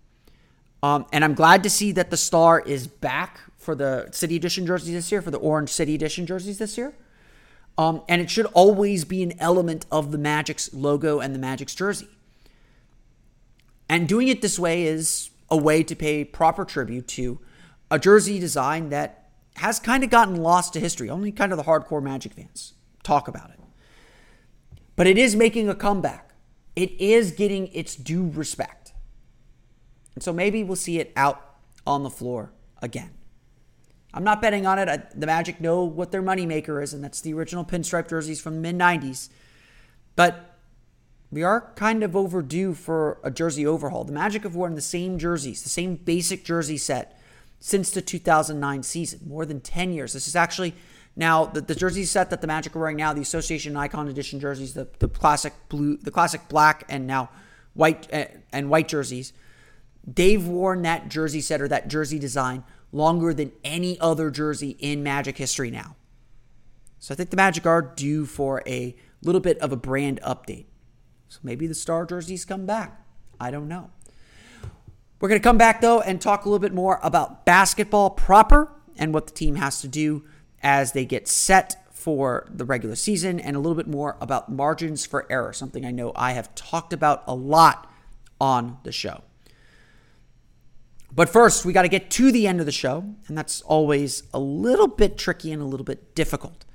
Um, 0.84 1.06
and 1.12 1.24
I'm 1.24 1.34
glad 1.34 1.62
to 1.64 1.70
see 1.70 1.92
that 1.92 2.10
the 2.10 2.16
star 2.16 2.60
is 2.60 2.86
back 2.86 3.40
for 3.56 3.74
the 3.74 4.08
City 4.12 4.36
Edition 4.36 4.66
jerseys 4.66 4.92
this 4.92 5.10
year, 5.10 5.22
for 5.22 5.30
the 5.30 5.38
Orange 5.38 5.70
City 5.70 5.94
Edition 5.94 6.26
jerseys 6.26 6.58
this 6.58 6.78
year. 6.78 6.94
Um, 7.76 8.02
and 8.08 8.20
it 8.20 8.30
should 8.30 8.46
always 8.46 9.04
be 9.04 9.22
an 9.22 9.32
element 9.40 9.86
of 9.90 10.12
the 10.12 10.18
Magic's 10.18 10.72
logo 10.72 11.20
and 11.20 11.34
the 11.34 11.38
Magic's 11.38 11.74
jersey. 11.74 12.08
And 13.88 14.08
doing 14.08 14.28
it 14.28 14.42
this 14.42 14.58
way 14.58 14.84
is 14.84 15.30
a 15.52 15.56
way 15.56 15.82
to 15.82 15.94
pay 15.94 16.24
proper 16.24 16.64
tribute 16.64 17.06
to 17.06 17.38
a 17.90 17.98
jersey 17.98 18.38
design 18.38 18.88
that 18.88 19.28
has 19.56 19.78
kind 19.78 20.02
of 20.02 20.08
gotten 20.08 20.36
lost 20.36 20.72
to 20.72 20.80
history. 20.80 21.10
Only 21.10 21.30
kind 21.30 21.52
of 21.52 21.58
the 21.58 21.64
hardcore 21.64 22.02
Magic 22.02 22.32
fans 22.32 22.72
talk 23.02 23.28
about 23.28 23.50
it. 23.50 23.60
But 24.96 25.06
it 25.06 25.18
is 25.18 25.36
making 25.36 25.68
a 25.68 25.74
comeback. 25.74 26.34
It 26.74 26.90
is 26.98 27.32
getting 27.32 27.66
its 27.68 27.94
due 27.94 28.30
respect. 28.30 28.94
And 30.14 30.24
so 30.24 30.32
maybe 30.32 30.64
we'll 30.64 30.74
see 30.74 30.98
it 30.98 31.12
out 31.16 31.56
on 31.86 32.02
the 32.02 32.10
floor 32.10 32.54
again. 32.80 33.10
I'm 34.14 34.24
not 34.24 34.40
betting 34.40 34.66
on 34.66 34.78
it. 34.78 34.88
I, 34.88 35.02
the 35.14 35.26
Magic 35.26 35.60
know 35.60 35.84
what 35.84 36.12
their 36.12 36.22
moneymaker 36.22 36.82
is, 36.82 36.94
and 36.94 37.04
that's 37.04 37.20
the 37.20 37.34
original 37.34 37.64
pinstripe 37.64 38.08
jerseys 38.08 38.40
from 38.40 38.54
the 38.54 38.60
mid 38.60 38.78
90s. 38.78 39.28
But 40.16 40.51
we 41.32 41.42
are 41.42 41.72
kind 41.76 42.04
of 42.04 42.14
overdue 42.14 42.74
for 42.74 43.18
a 43.24 43.30
jersey 43.30 43.66
overhaul. 43.66 44.04
The 44.04 44.12
Magic 44.12 44.42
have 44.42 44.54
worn 44.54 44.74
the 44.74 44.82
same 44.82 45.18
jerseys, 45.18 45.62
the 45.62 45.70
same 45.70 45.96
basic 45.96 46.44
jersey 46.44 46.76
set 46.76 47.18
since 47.58 47.90
the 47.90 48.02
2009 48.02 48.82
season, 48.82 49.20
more 49.26 49.46
than 49.46 49.60
10 49.60 49.94
years. 49.94 50.12
This 50.12 50.28
is 50.28 50.36
actually 50.36 50.74
now 51.16 51.46
the, 51.46 51.62
the 51.62 51.74
jersey 51.74 52.04
set 52.04 52.28
that 52.30 52.42
the 52.42 52.46
Magic 52.46 52.76
are 52.76 52.80
wearing 52.80 52.98
now, 52.98 53.14
the 53.14 53.22
Association 53.22 53.74
Icon 53.78 54.08
Edition 54.08 54.40
jerseys, 54.40 54.74
the, 54.74 54.86
the 54.98 55.08
classic 55.08 55.54
blue, 55.70 55.96
the 55.96 56.10
classic 56.10 56.48
black, 56.48 56.84
and 56.90 57.06
now 57.06 57.30
white 57.72 58.12
uh, 58.12 58.26
and 58.52 58.68
white 58.68 58.88
jerseys. 58.88 59.32
They've 60.06 60.46
worn 60.46 60.82
that 60.82 61.08
jersey 61.08 61.40
set 61.40 61.62
or 61.62 61.68
that 61.68 61.88
jersey 61.88 62.18
design 62.18 62.62
longer 62.92 63.32
than 63.32 63.52
any 63.64 63.98
other 64.00 64.30
jersey 64.30 64.76
in 64.80 65.02
Magic 65.02 65.38
history 65.38 65.70
now. 65.70 65.96
So 66.98 67.14
I 67.14 67.16
think 67.16 67.30
the 67.30 67.36
Magic 67.36 67.64
are 67.64 67.80
due 67.80 68.26
for 68.26 68.62
a 68.66 68.94
little 69.22 69.40
bit 69.40 69.56
of 69.60 69.72
a 69.72 69.76
brand 69.76 70.20
update. 70.22 70.66
So 71.32 71.38
maybe 71.42 71.66
the 71.66 71.74
star 71.74 72.04
jerseys 72.04 72.44
come 72.44 72.66
back. 72.66 73.00
I 73.40 73.50
don't 73.50 73.66
know. 73.66 73.88
We're 75.18 75.30
going 75.30 75.40
to 75.40 75.42
come 75.42 75.56
back, 75.56 75.80
though, 75.80 76.02
and 76.02 76.20
talk 76.20 76.44
a 76.44 76.48
little 76.50 76.58
bit 76.58 76.74
more 76.74 77.00
about 77.02 77.46
basketball 77.46 78.10
proper 78.10 78.70
and 78.98 79.14
what 79.14 79.28
the 79.28 79.32
team 79.32 79.54
has 79.54 79.80
to 79.80 79.88
do 79.88 80.24
as 80.62 80.92
they 80.92 81.06
get 81.06 81.26
set 81.26 81.88
for 81.90 82.46
the 82.50 82.66
regular 82.66 82.96
season, 82.96 83.40
and 83.40 83.56
a 83.56 83.60
little 83.60 83.76
bit 83.76 83.86
more 83.86 84.18
about 84.20 84.52
margins 84.52 85.06
for 85.06 85.26
error, 85.32 85.54
something 85.54 85.86
I 85.86 85.90
know 85.90 86.12
I 86.14 86.32
have 86.32 86.54
talked 86.54 86.92
about 86.92 87.22
a 87.26 87.34
lot 87.34 87.90
on 88.38 88.76
the 88.82 88.92
show. 88.92 89.22
But 91.14 91.30
first, 91.30 91.64
we 91.64 91.72
got 91.72 91.82
to 91.82 91.88
get 91.88 92.10
to 92.10 92.30
the 92.30 92.46
end 92.46 92.60
of 92.60 92.66
the 92.66 92.72
show, 92.72 93.14
and 93.26 93.38
that's 93.38 93.62
always 93.62 94.24
a 94.34 94.38
little 94.38 94.88
bit 94.88 95.16
tricky 95.16 95.50
and 95.50 95.62
a 95.62 95.64
little 95.64 95.84
bit 95.84 96.14
difficult. 96.14 96.66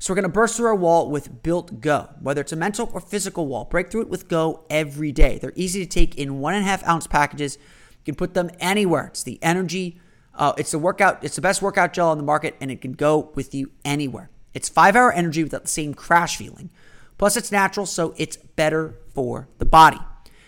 So, 0.00 0.12
we're 0.12 0.16
going 0.16 0.22
to 0.22 0.30
burst 0.30 0.56
through 0.56 0.66
our 0.66 0.74
wall 0.74 1.10
with 1.10 1.42
Built 1.42 1.80
Go. 1.80 2.08
Whether 2.20 2.40
it's 2.40 2.52
a 2.52 2.56
mental 2.56 2.90
or 2.92 3.00
physical 3.00 3.46
wall, 3.46 3.66
break 3.66 3.90
through 3.90 4.00
it 4.00 4.08
with 4.08 4.28
Go 4.28 4.64
every 4.70 5.12
day. 5.12 5.38
They're 5.38 5.52
easy 5.54 5.80
to 5.80 5.86
take 5.86 6.16
in 6.16 6.40
one 6.40 6.54
and 6.54 6.64
a 6.64 6.66
half 6.66 6.82
ounce 6.88 7.06
packages 7.06 7.58
you 8.00 8.04
can 8.04 8.14
put 8.14 8.34
them 8.34 8.50
anywhere. 8.58 9.08
It's 9.08 9.22
the 9.22 9.38
energy. 9.42 10.00
Uh, 10.34 10.54
it's 10.56 10.70
the 10.70 10.78
workout. 10.78 11.22
It's 11.22 11.36
the 11.36 11.42
best 11.42 11.60
workout 11.60 11.92
gel 11.92 12.08
on 12.08 12.16
the 12.16 12.24
market, 12.24 12.56
and 12.60 12.70
it 12.70 12.80
can 12.80 12.92
go 12.92 13.30
with 13.34 13.54
you 13.54 13.72
anywhere. 13.84 14.30
It's 14.54 14.68
five 14.68 14.96
hour 14.96 15.12
energy 15.12 15.44
without 15.44 15.62
the 15.62 15.68
same 15.68 15.92
crash 15.92 16.36
feeling. 16.36 16.70
Plus, 17.18 17.36
it's 17.36 17.52
natural, 17.52 17.84
so 17.84 18.14
it's 18.16 18.36
better 18.38 18.94
for 19.12 19.48
the 19.58 19.66
body. 19.66 20.00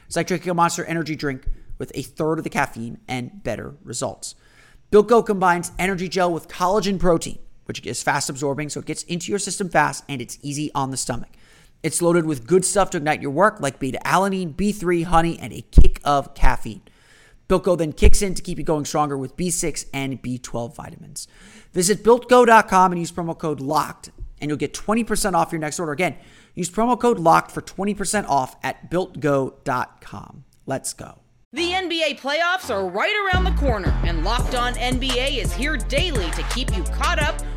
It's 0.07 0.17
like 0.17 0.27
drinking 0.27 0.51
a 0.51 0.55
Monster 0.55 0.85
Energy 0.87 1.15
drink 1.15 1.45
with 1.77 1.93
a 1.95 2.03
third 2.03 2.39
of 2.39 2.45
the 2.45 2.51
caffeine 2.51 2.99
and 3.07 3.43
better 3.43 3.77
results. 3.85 4.35
Built 4.91 5.09
Go 5.09 5.23
combines 5.23 5.73
energy 5.79 6.09
gel 6.09 6.33
with 6.33 6.49
collagen 6.49 6.99
protein, 6.99 7.39
which 7.65 7.85
is 7.87 8.03
fast 8.03 8.29
absorbing, 8.29 8.69
so 8.69 8.81
it 8.81 8.87
gets 8.87 9.03
into 9.05 9.31
your 9.31 9.39
system 9.39 9.69
fast 9.69 10.05
and 10.09 10.21
it's 10.21 10.39
easy 10.43 10.71
on 10.75 10.91
the 10.91 10.97
stomach. 10.97 11.31
It's 11.83 12.01
loaded 12.01 12.27
with 12.27 12.47
good 12.47 12.65
stuff 12.65 12.91
to 12.91 12.99
ignite 12.99 13.23
your 13.23 13.33
work, 13.33 13.61
like 13.61 13.81
beta 13.81 13.99
alanine, 14.05 14.55
B3, 14.55 15.05
honey, 15.05 15.39
and 15.39 15.53
a 15.53 15.63
kick 15.63 16.01
of 16.05 16.35
caffeine. 16.35 16.83
BuiltGo 17.49 17.77
then 17.77 17.93
kicks 17.93 18.23
in 18.23 18.35
to 18.35 18.43
keep 18.43 18.59
you 18.59 18.65
going 18.65 18.85
stronger 18.85 19.19
with 19.19 19.37
B6 19.37 19.87
and 19.93 20.23
B12 20.23 20.75
vitamins. 20.75 21.27
Visit 21.73 22.05
BuiltGo.com 22.05 22.93
and 22.93 22.99
use 23.01 23.11
promo 23.11 23.37
code 23.37 23.61
LOCKED, 23.61 24.11
and 24.41 24.49
you'll 24.49 24.59
get 24.59 24.73
20% 24.73 25.35
off 25.35 25.53
your 25.53 25.61
next 25.61 25.81
order. 25.81 25.93
Again, 25.93 26.17
use 26.55 26.71
promo 26.71 26.99
code 26.99 27.19
LOCKED 27.19 27.51
for 27.51 27.63
20% 27.63 28.29
off 28.29 28.57
at 28.63 28.91
BuiltGo.com. 28.91 30.45
Let's 30.67 30.95
go. 30.95 31.19
The 31.55 31.73
NBA 31.73 32.19
playoffs 32.19 32.71
are 32.71 32.89
right 32.89 33.15
around 33.27 33.45
the 33.45 33.61
corner, 33.61 33.91
and 34.05 34.25
Locked 34.25 34.55
On 34.55 34.73
NBA 34.73 35.37
is 35.37 35.53
here 35.53 35.77
daily 35.77 36.31
to 36.31 36.43
keep 36.45 36.75
you 36.75 36.83
caught 36.85 37.19
up 37.19 37.39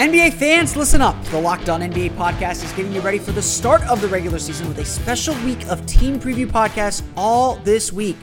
NBA 0.00 0.32
fans, 0.32 0.76
listen 0.76 1.02
up. 1.02 1.22
The 1.26 1.38
Locked 1.38 1.68
On 1.68 1.82
NBA 1.82 2.12
podcast 2.12 2.64
is 2.64 2.72
getting 2.72 2.94
you 2.94 3.02
ready 3.02 3.18
for 3.18 3.32
the 3.32 3.42
start 3.42 3.82
of 3.82 4.00
the 4.00 4.08
regular 4.08 4.38
season 4.38 4.66
with 4.66 4.78
a 4.78 4.84
special 4.86 5.34
week 5.44 5.66
of 5.66 5.84
team 5.84 6.18
preview 6.18 6.46
podcasts 6.46 7.02
all 7.18 7.56
this 7.56 7.92
week, 7.92 8.16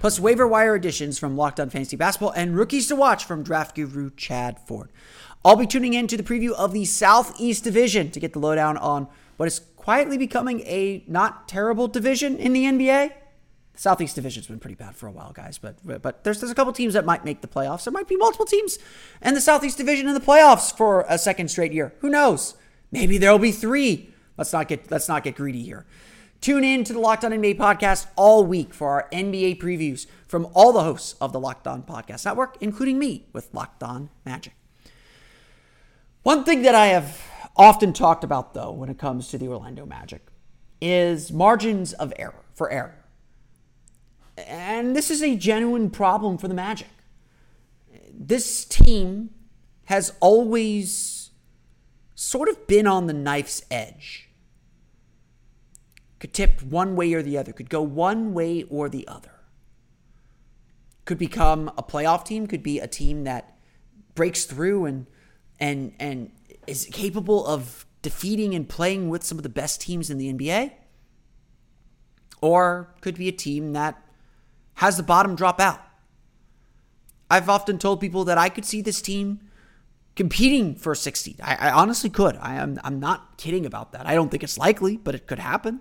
plus 0.00 0.18
waiver 0.18 0.48
wire 0.48 0.74
additions 0.74 1.20
from 1.20 1.36
Locked 1.36 1.60
On 1.60 1.70
Fantasy 1.70 1.94
Basketball 1.94 2.32
and 2.32 2.56
rookies 2.56 2.88
to 2.88 2.96
watch 2.96 3.24
from 3.24 3.44
draft 3.44 3.76
guru 3.76 4.10
Chad 4.16 4.58
Ford. 4.66 4.90
I'll 5.44 5.54
be 5.54 5.64
tuning 5.64 5.94
in 5.94 6.08
to 6.08 6.16
the 6.16 6.24
preview 6.24 6.54
of 6.54 6.72
the 6.72 6.84
Southeast 6.84 7.62
Division 7.62 8.10
to 8.10 8.18
get 8.18 8.32
the 8.32 8.40
lowdown 8.40 8.76
on 8.76 9.06
what 9.36 9.46
is 9.46 9.60
quietly 9.76 10.18
becoming 10.18 10.62
a 10.62 11.04
not 11.06 11.46
terrible 11.46 11.86
division 11.86 12.36
in 12.36 12.52
the 12.52 12.64
NBA. 12.64 13.12
The 13.74 13.80
Southeast 13.80 14.14
Division's 14.14 14.46
been 14.46 14.60
pretty 14.60 14.74
bad 14.74 14.94
for 14.94 15.06
a 15.06 15.10
while, 15.10 15.32
guys, 15.32 15.58
but 15.58 15.76
but 16.02 16.24
there's 16.24 16.40
there's 16.40 16.52
a 16.52 16.54
couple 16.54 16.72
teams 16.72 16.94
that 16.94 17.06
might 17.06 17.24
make 17.24 17.40
the 17.40 17.48
playoffs. 17.48 17.84
There 17.84 17.92
might 17.92 18.08
be 18.08 18.16
multiple 18.16 18.46
teams 18.46 18.78
in 19.22 19.34
the 19.34 19.40
Southeast 19.40 19.78
Division 19.78 20.08
in 20.08 20.14
the 20.14 20.20
playoffs 20.20 20.76
for 20.76 21.06
a 21.08 21.16
second 21.18 21.48
straight 21.48 21.72
year. 21.72 21.94
Who 22.00 22.10
knows? 22.10 22.54
Maybe 22.90 23.16
there'll 23.16 23.38
be 23.38 23.52
three. 23.52 24.10
Let's 24.36 24.52
not 24.52 24.68
get 24.68 24.90
let's 24.90 25.08
not 25.08 25.24
get 25.24 25.36
greedy 25.36 25.62
here. 25.62 25.86
Tune 26.42 26.64
in 26.64 26.82
to 26.84 26.92
the 26.92 26.98
Locked 26.98 27.24
On 27.24 27.30
NBA 27.30 27.56
podcast 27.56 28.08
all 28.16 28.44
week 28.44 28.74
for 28.74 28.88
our 28.90 29.08
NBA 29.12 29.60
previews 29.60 30.06
from 30.26 30.48
all 30.54 30.72
the 30.72 30.82
hosts 30.82 31.14
of 31.20 31.32
the 31.32 31.38
Locked 31.38 31.68
On 31.68 31.84
Podcast 31.84 32.24
Network, 32.24 32.56
including 32.60 32.98
me 32.98 33.26
with 33.32 33.48
Locked 33.54 33.82
On 33.84 34.10
Magic. 34.26 34.52
One 36.24 36.42
thing 36.42 36.62
that 36.62 36.74
I 36.74 36.86
have 36.86 37.22
often 37.56 37.92
talked 37.92 38.24
about, 38.24 38.54
though, 38.54 38.72
when 38.72 38.88
it 38.88 38.98
comes 38.98 39.28
to 39.28 39.38
the 39.38 39.48
Orlando 39.48 39.86
Magic 39.86 40.26
is 40.80 41.30
margins 41.30 41.92
of 41.92 42.12
error 42.16 42.44
for 42.54 42.70
error. 42.70 43.01
And 44.36 44.96
this 44.96 45.10
is 45.10 45.22
a 45.22 45.36
genuine 45.36 45.90
problem 45.90 46.38
for 46.38 46.48
the 46.48 46.54
Magic. 46.54 46.88
This 48.12 48.64
team 48.64 49.30
has 49.86 50.12
always 50.20 51.30
sort 52.14 52.48
of 52.48 52.66
been 52.66 52.86
on 52.86 53.06
the 53.06 53.12
knife's 53.12 53.64
edge. 53.70 54.28
Could 56.18 56.32
tip 56.32 56.62
one 56.62 56.94
way 56.94 57.12
or 57.14 57.22
the 57.22 57.36
other, 57.36 57.52
could 57.52 57.68
go 57.68 57.82
one 57.82 58.32
way 58.32 58.62
or 58.70 58.88
the 58.88 59.06
other. 59.08 59.32
Could 61.04 61.18
become 61.18 61.70
a 61.76 61.82
playoff 61.82 62.24
team, 62.24 62.46
could 62.46 62.62
be 62.62 62.78
a 62.78 62.86
team 62.86 63.24
that 63.24 63.58
breaks 64.14 64.44
through 64.44 64.84
and 64.84 65.06
and 65.58 65.94
and 65.98 66.30
is 66.66 66.88
capable 66.92 67.44
of 67.46 67.86
defeating 68.02 68.54
and 68.54 68.68
playing 68.68 69.08
with 69.08 69.24
some 69.24 69.38
of 69.38 69.42
the 69.42 69.48
best 69.48 69.80
teams 69.80 70.10
in 70.10 70.18
the 70.18 70.32
NBA. 70.32 70.72
Or 72.40 72.94
could 73.00 73.16
be 73.16 73.28
a 73.28 73.32
team 73.32 73.72
that 73.72 74.00
has 74.74 74.96
the 74.96 75.02
bottom 75.02 75.34
drop 75.34 75.60
out. 75.60 75.80
I've 77.30 77.48
often 77.48 77.78
told 77.78 78.00
people 78.00 78.24
that 78.24 78.38
I 78.38 78.48
could 78.48 78.64
see 78.64 78.82
this 78.82 79.00
team 79.00 79.40
competing 80.14 80.74
for 80.74 80.92
a 80.92 80.96
60. 80.96 81.36
I, 81.42 81.68
I 81.68 81.70
honestly 81.72 82.10
could. 82.10 82.36
I 82.36 82.56
am 82.56 82.78
I'm 82.84 83.00
not 83.00 83.38
kidding 83.38 83.64
about 83.64 83.92
that. 83.92 84.06
I 84.06 84.14
don't 84.14 84.30
think 84.30 84.42
it's 84.42 84.58
likely, 84.58 84.96
but 84.96 85.14
it 85.14 85.26
could 85.26 85.38
happen. 85.38 85.80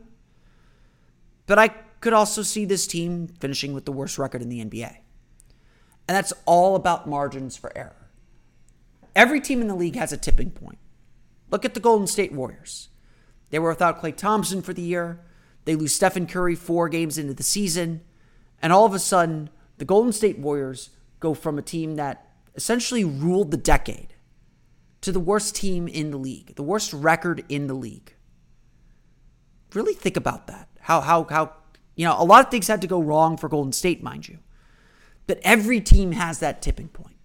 But 1.47 1.59
I 1.59 1.67
could 1.99 2.13
also 2.13 2.41
see 2.41 2.65
this 2.65 2.87
team 2.87 3.27
finishing 3.27 3.73
with 3.73 3.85
the 3.85 3.91
worst 3.91 4.17
record 4.17 4.41
in 4.41 4.49
the 4.49 4.63
NBA. 4.63 4.97
And 6.07 6.15
that's 6.15 6.33
all 6.45 6.75
about 6.75 7.07
margins 7.07 7.57
for 7.57 7.75
error. 7.77 8.07
Every 9.15 9.41
team 9.41 9.61
in 9.61 9.67
the 9.67 9.75
league 9.75 9.95
has 9.95 10.13
a 10.13 10.17
tipping 10.17 10.51
point. 10.51 10.79
Look 11.49 11.65
at 11.65 11.73
the 11.73 11.79
Golden 11.79 12.07
State 12.07 12.31
Warriors. 12.31 12.89
They 13.49 13.59
were 13.59 13.69
without 13.69 14.01
Klay 14.01 14.15
Thompson 14.15 14.61
for 14.61 14.73
the 14.73 14.81
year. 14.81 15.19
They 15.65 15.75
lose 15.75 15.93
Stephen 15.93 16.25
Curry 16.25 16.55
four 16.55 16.89
games 16.89 17.17
into 17.17 17.33
the 17.33 17.43
season. 17.43 18.01
And 18.61 18.71
all 18.71 18.85
of 18.85 18.93
a 18.93 18.99
sudden, 18.99 19.49
the 19.77 19.85
Golden 19.85 20.13
State 20.13 20.39
Warriors 20.39 20.91
go 21.19 21.33
from 21.33 21.57
a 21.57 21.61
team 21.61 21.95
that 21.95 22.27
essentially 22.55 23.03
ruled 23.03 23.51
the 23.51 23.57
decade 23.57 24.13
to 25.01 25.11
the 25.11 25.19
worst 25.19 25.55
team 25.55 25.87
in 25.87 26.11
the 26.11 26.17
league, 26.17 26.55
the 26.55 26.63
worst 26.63 26.93
record 26.93 27.43
in 27.49 27.67
the 27.67 27.73
league. 27.73 28.13
Really 29.73 29.93
think 29.93 30.17
about 30.17 30.47
that. 30.47 30.69
How, 30.81 31.01
how, 31.01 31.23
how, 31.29 31.53
you 31.95 32.05
know, 32.05 32.15
a 32.17 32.23
lot 32.23 32.45
of 32.45 32.51
things 32.51 32.67
had 32.67 32.81
to 32.81 32.87
go 32.87 33.01
wrong 33.01 33.37
for 33.37 33.49
Golden 33.49 33.71
State, 33.71 34.03
mind 34.03 34.27
you. 34.27 34.39
But 35.27 35.39
every 35.43 35.79
team 35.79 36.11
has 36.11 36.39
that 36.39 36.61
tipping 36.61 36.89
point. 36.89 37.15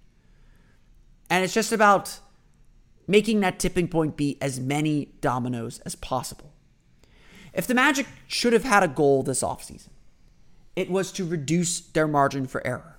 And 1.28 1.42
it's 1.42 1.54
just 1.54 1.72
about 1.72 2.20
making 3.06 3.40
that 3.40 3.58
tipping 3.58 3.88
point 3.88 4.16
be 4.16 4.38
as 4.40 4.60
many 4.60 5.12
dominoes 5.20 5.80
as 5.80 5.94
possible. 5.94 6.52
If 7.52 7.66
the 7.66 7.74
Magic 7.74 8.06
should 8.26 8.52
have 8.52 8.64
had 8.64 8.82
a 8.82 8.88
goal 8.88 9.22
this 9.22 9.42
offseason, 9.42 9.88
it 10.76 10.90
was 10.90 11.10
to 11.12 11.24
reduce 11.24 11.80
their 11.80 12.06
margin 12.06 12.46
for 12.46 12.64
error, 12.66 12.98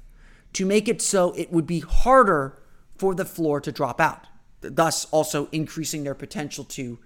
to 0.54 0.66
make 0.66 0.90
it 0.90 1.02
so 1.02 1.32
it 1.34 1.54
would 1.54 1.68
be 1.68 1.80
harder 1.80 2.60
for 2.98 3.14
the 3.14 3.26
floor 3.26 3.62
to 3.62 3.72
drop 3.72 4.02
out, 4.02 4.26
thus 4.62 5.06
also 5.06 5.48
increasing 5.52 6.04
their 6.04 6.16
potential 6.16 6.64
to 6.64 6.98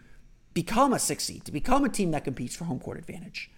become 0.54 0.94
a 0.94 1.00
six 1.00 1.26
seed, 1.26 1.46
to 1.46 1.52
become 1.52 1.84
a 1.84 1.90
team 1.90 2.12
that 2.12 2.24
competes 2.24 2.56
for 2.56 2.64
home 2.64 2.80
court 2.80 2.98
advantage. 2.98 3.52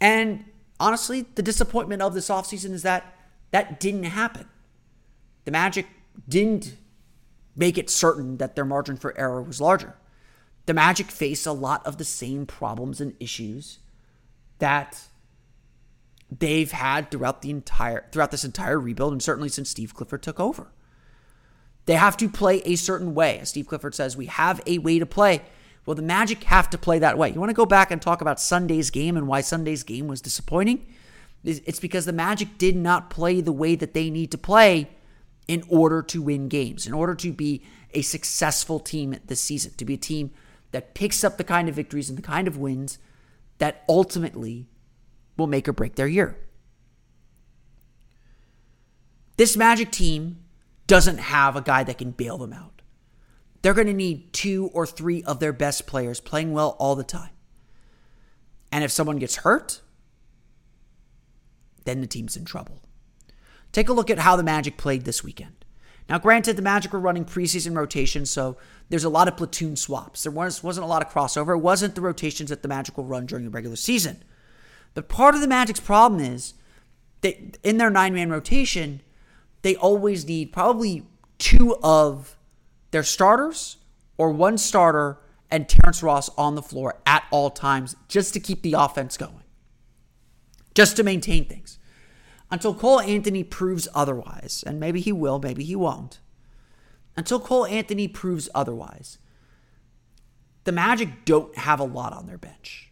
And 0.00 0.44
honestly, 0.80 1.26
the 1.36 1.42
disappointment 1.42 2.02
of 2.02 2.14
this 2.14 2.28
offseason 2.28 2.72
is 2.72 2.82
that 2.82 3.14
that 3.52 3.78
didn't 3.78 4.04
happen. 4.04 4.48
The 5.44 5.52
Magic 5.52 5.86
didn't 6.28 6.76
make 7.54 7.78
it 7.78 7.90
certain 7.90 8.38
that 8.38 8.56
their 8.56 8.64
margin 8.64 8.96
for 8.96 9.16
error 9.18 9.42
was 9.42 9.60
larger. 9.60 9.94
The 10.66 10.74
Magic 10.74 11.10
face 11.10 11.46
a 11.46 11.52
lot 11.52 11.86
of 11.86 11.98
the 11.98 12.04
same 12.04 12.46
problems 12.46 13.00
and 13.00 13.14
issues 13.20 13.78
that 14.58 15.08
they've 16.38 16.70
had 16.70 17.10
throughout 17.10 17.42
the 17.42 17.50
entire 17.50 18.06
throughout 18.12 18.30
this 18.30 18.44
entire 18.44 18.78
rebuild 18.78 19.12
and 19.12 19.22
certainly 19.22 19.48
since 19.48 19.70
Steve 19.70 19.94
Clifford 19.94 20.22
took 20.22 20.40
over. 20.40 20.68
They 21.86 21.94
have 21.94 22.16
to 22.18 22.28
play 22.28 22.60
a 22.60 22.76
certain 22.76 23.14
way. 23.14 23.38
As 23.38 23.48
Steve 23.48 23.66
Clifford 23.66 23.94
says, 23.94 24.16
we 24.16 24.26
have 24.26 24.60
a 24.66 24.78
way 24.78 24.98
to 24.98 25.06
play. 25.06 25.42
Well, 25.84 25.96
the 25.96 26.02
Magic 26.02 26.44
have 26.44 26.70
to 26.70 26.78
play 26.78 27.00
that 27.00 27.18
way. 27.18 27.30
You 27.30 27.40
want 27.40 27.50
to 27.50 27.54
go 27.54 27.66
back 27.66 27.90
and 27.90 28.00
talk 28.00 28.20
about 28.20 28.40
Sunday's 28.40 28.90
game 28.90 29.16
and 29.16 29.26
why 29.26 29.40
Sunday's 29.40 29.82
game 29.82 30.06
was 30.06 30.20
disappointing? 30.20 30.86
It's 31.42 31.80
because 31.80 32.04
the 32.04 32.12
Magic 32.12 32.56
did 32.56 32.76
not 32.76 33.10
play 33.10 33.40
the 33.40 33.50
way 33.50 33.74
that 33.74 33.94
they 33.94 34.10
need 34.10 34.30
to 34.30 34.38
play 34.38 34.90
in 35.48 35.64
order 35.68 36.00
to 36.02 36.22
win 36.22 36.46
games, 36.46 36.86
in 36.86 36.92
order 36.92 37.16
to 37.16 37.32
be 37.32 37.64
a 37.94 38.02
successful 38.02 38.78
team 38.78 39.16
this 39.26 39.40
season, 39.40 39.72
to 39.76 39.84
be 39.84 39.94
a 39.94 39.98
team 39.98 40.30
that 40.70 40.94
picks 40.94 41.24
up 41.24 41.36
the 41.36 41.44
kind 41.44 41.68
of 41.68 41.74
victories 41.74 42.08
and 42.08 42.16
the 42.16 42.22
kind 42.22 42.46
of 42.46 42.56
wins 42.56 42.98
that 43.58 43.84
ultimately 43.88 44.68
will 45.36 45.46
make 45.46 45.68
or 45.68 45.72
break 45.72 45.94
their 45.94 46.08
year. 46.08 46.38
This 49.36 49.56
Magic 49.56 49.90
team 49.90 50.38
doesn't 50.86 51.18
have 51.18 51.56
a 51.56 51.62
guy 51.62 51.84
that 51.84 51.98
can 51.98 52.10
bail 52.10 52.38
them 52.38 52.52
out. 52.52 52.82
They're 53.62 53.74
going 53.74 53.86
to 53.86 53.92
need 53.92 54.32
two 54.32 54.70
or 54.74 54.86
three 54.86 55.22
of 55.22 55.40
their 55.40 55.52
best 55.52 55.86
players 55.86 56.20
playing 56.20 56.52
well 56.52 56.76
all 56.78 56.96
the 56.96 57.04
time. 57.04 57.30
And 58.70 58.82
if 58.82 58.90
someone 58.90 59.18
gets 59.18 59.36
hurt, 59.36 59.80
then 61.84 62.00
the 62.00 62.06
team's 62.06 62.36
in 62.36 62.44
trouble. 62.44 62.80
Take 63.70 63.88
a 63.88 63.92
look 63.92 64.10
at 64.10 64.18
how 64.18 64.36
the 64.36 64.42
Magic 64.42 64.76
played 64.76 65.04
this 65.04 65.22
weekend. 65.24 65.64
Now, 66.08 66.18
granted, 66.18 66.56
the 66.56 66.62
Magic 66.62 66.92
were 66.92 67.00
running 67.00 67.24
preseason 67.24 67.76
rotations, 67.76 68.30
so 68.30 68.56
there's 68.88 69.04
a 69.04 69.08
lot 69.08 69.28
of 69.28 69.36
platoon 69.36 69.76
swaps. 69.76 70.24
There 70.24 70.32
was, 70.32 70.62
wasn't 70.62 70.84
a 70.84 70.88
lot 70.88 71.02
of 71.02 71.12
crossover. 71.12 71.54
It 71.56 71.62
wasn't 71.62 71.94
the 71.94 72.00
rotations 72.00 72.50
that 72.50 72.62
the 72.62 72.68
Magic 72.68 72.96
will 72.96 73.04
run 73.04 73.26
during 73.26 73.44
the 73.44 73.50
regular 73.50 73.76
season. 73.76 74.22
But 74.94 75.08
part 75.08 75.34
of 75.34 75.40
the 75.40 75.48
Magic's 75.48 75.80
problem 75.80 76.20
is 76.20 76.54
that 77.22 77.58
in 77.62 77.78
their 77.78 77.90
nine 77.90 78.14
man 78.14 78.30
rotation, 78.30 79.00
they 79.62 79.76
always 79.76 80.26
need 80.26 80.52
probably 80.52 81.06
two 81.38 81.76
of 81.82 82.36
their 82.90 83.02
starters 83.02 83.78
or 84.18 84.30
one 84.30 84.58
starter 84.58 85.18
and 85.50 85.68
Terrence 85.68 86.02
Ross 86.02 86.28
on 86.36 86.54
the 86.54 86.62
floor 86.62 87.00
at 87.06 87.24
all 87.30 87.50
times 87.50 87.96
just 88.08 88.32
to 88.34 88.40
keep 88.40 88.62
the 88.62 88.74
offense 88.74 89.16
going, 89.16 89.42
just 90.74 90.96
to 90.96 91.02
maintain 91.02 91.44
things 91.44 91.78
until 92.50 92.74
Cole 92.74 93.00
Anthony 93.00 93.42
proves 93.42 93.88
otherwise. 93.94 94.62
And 94.66 94.78
maybe 94.78 95.00
he 95.00 95.10
will, 95.10 95.38
maybe 95.38 95.64
he 95.64 95.74
won't. 95.74 96.20
Until 97.16 97.40
Cole 97.40 97.66
Anthony 97.66 98.08
proves 98.08 98.48
otherwise, 98.54 99.18
the 100.64 100.72
Magic 100.72 101.24
don't 101.24 101.56
have 101.58 101.80
a 101.80 101.84
lot 101.84 102.12
on 102.12 102.26
their 102.26 102.38
bench. 102.38 102.91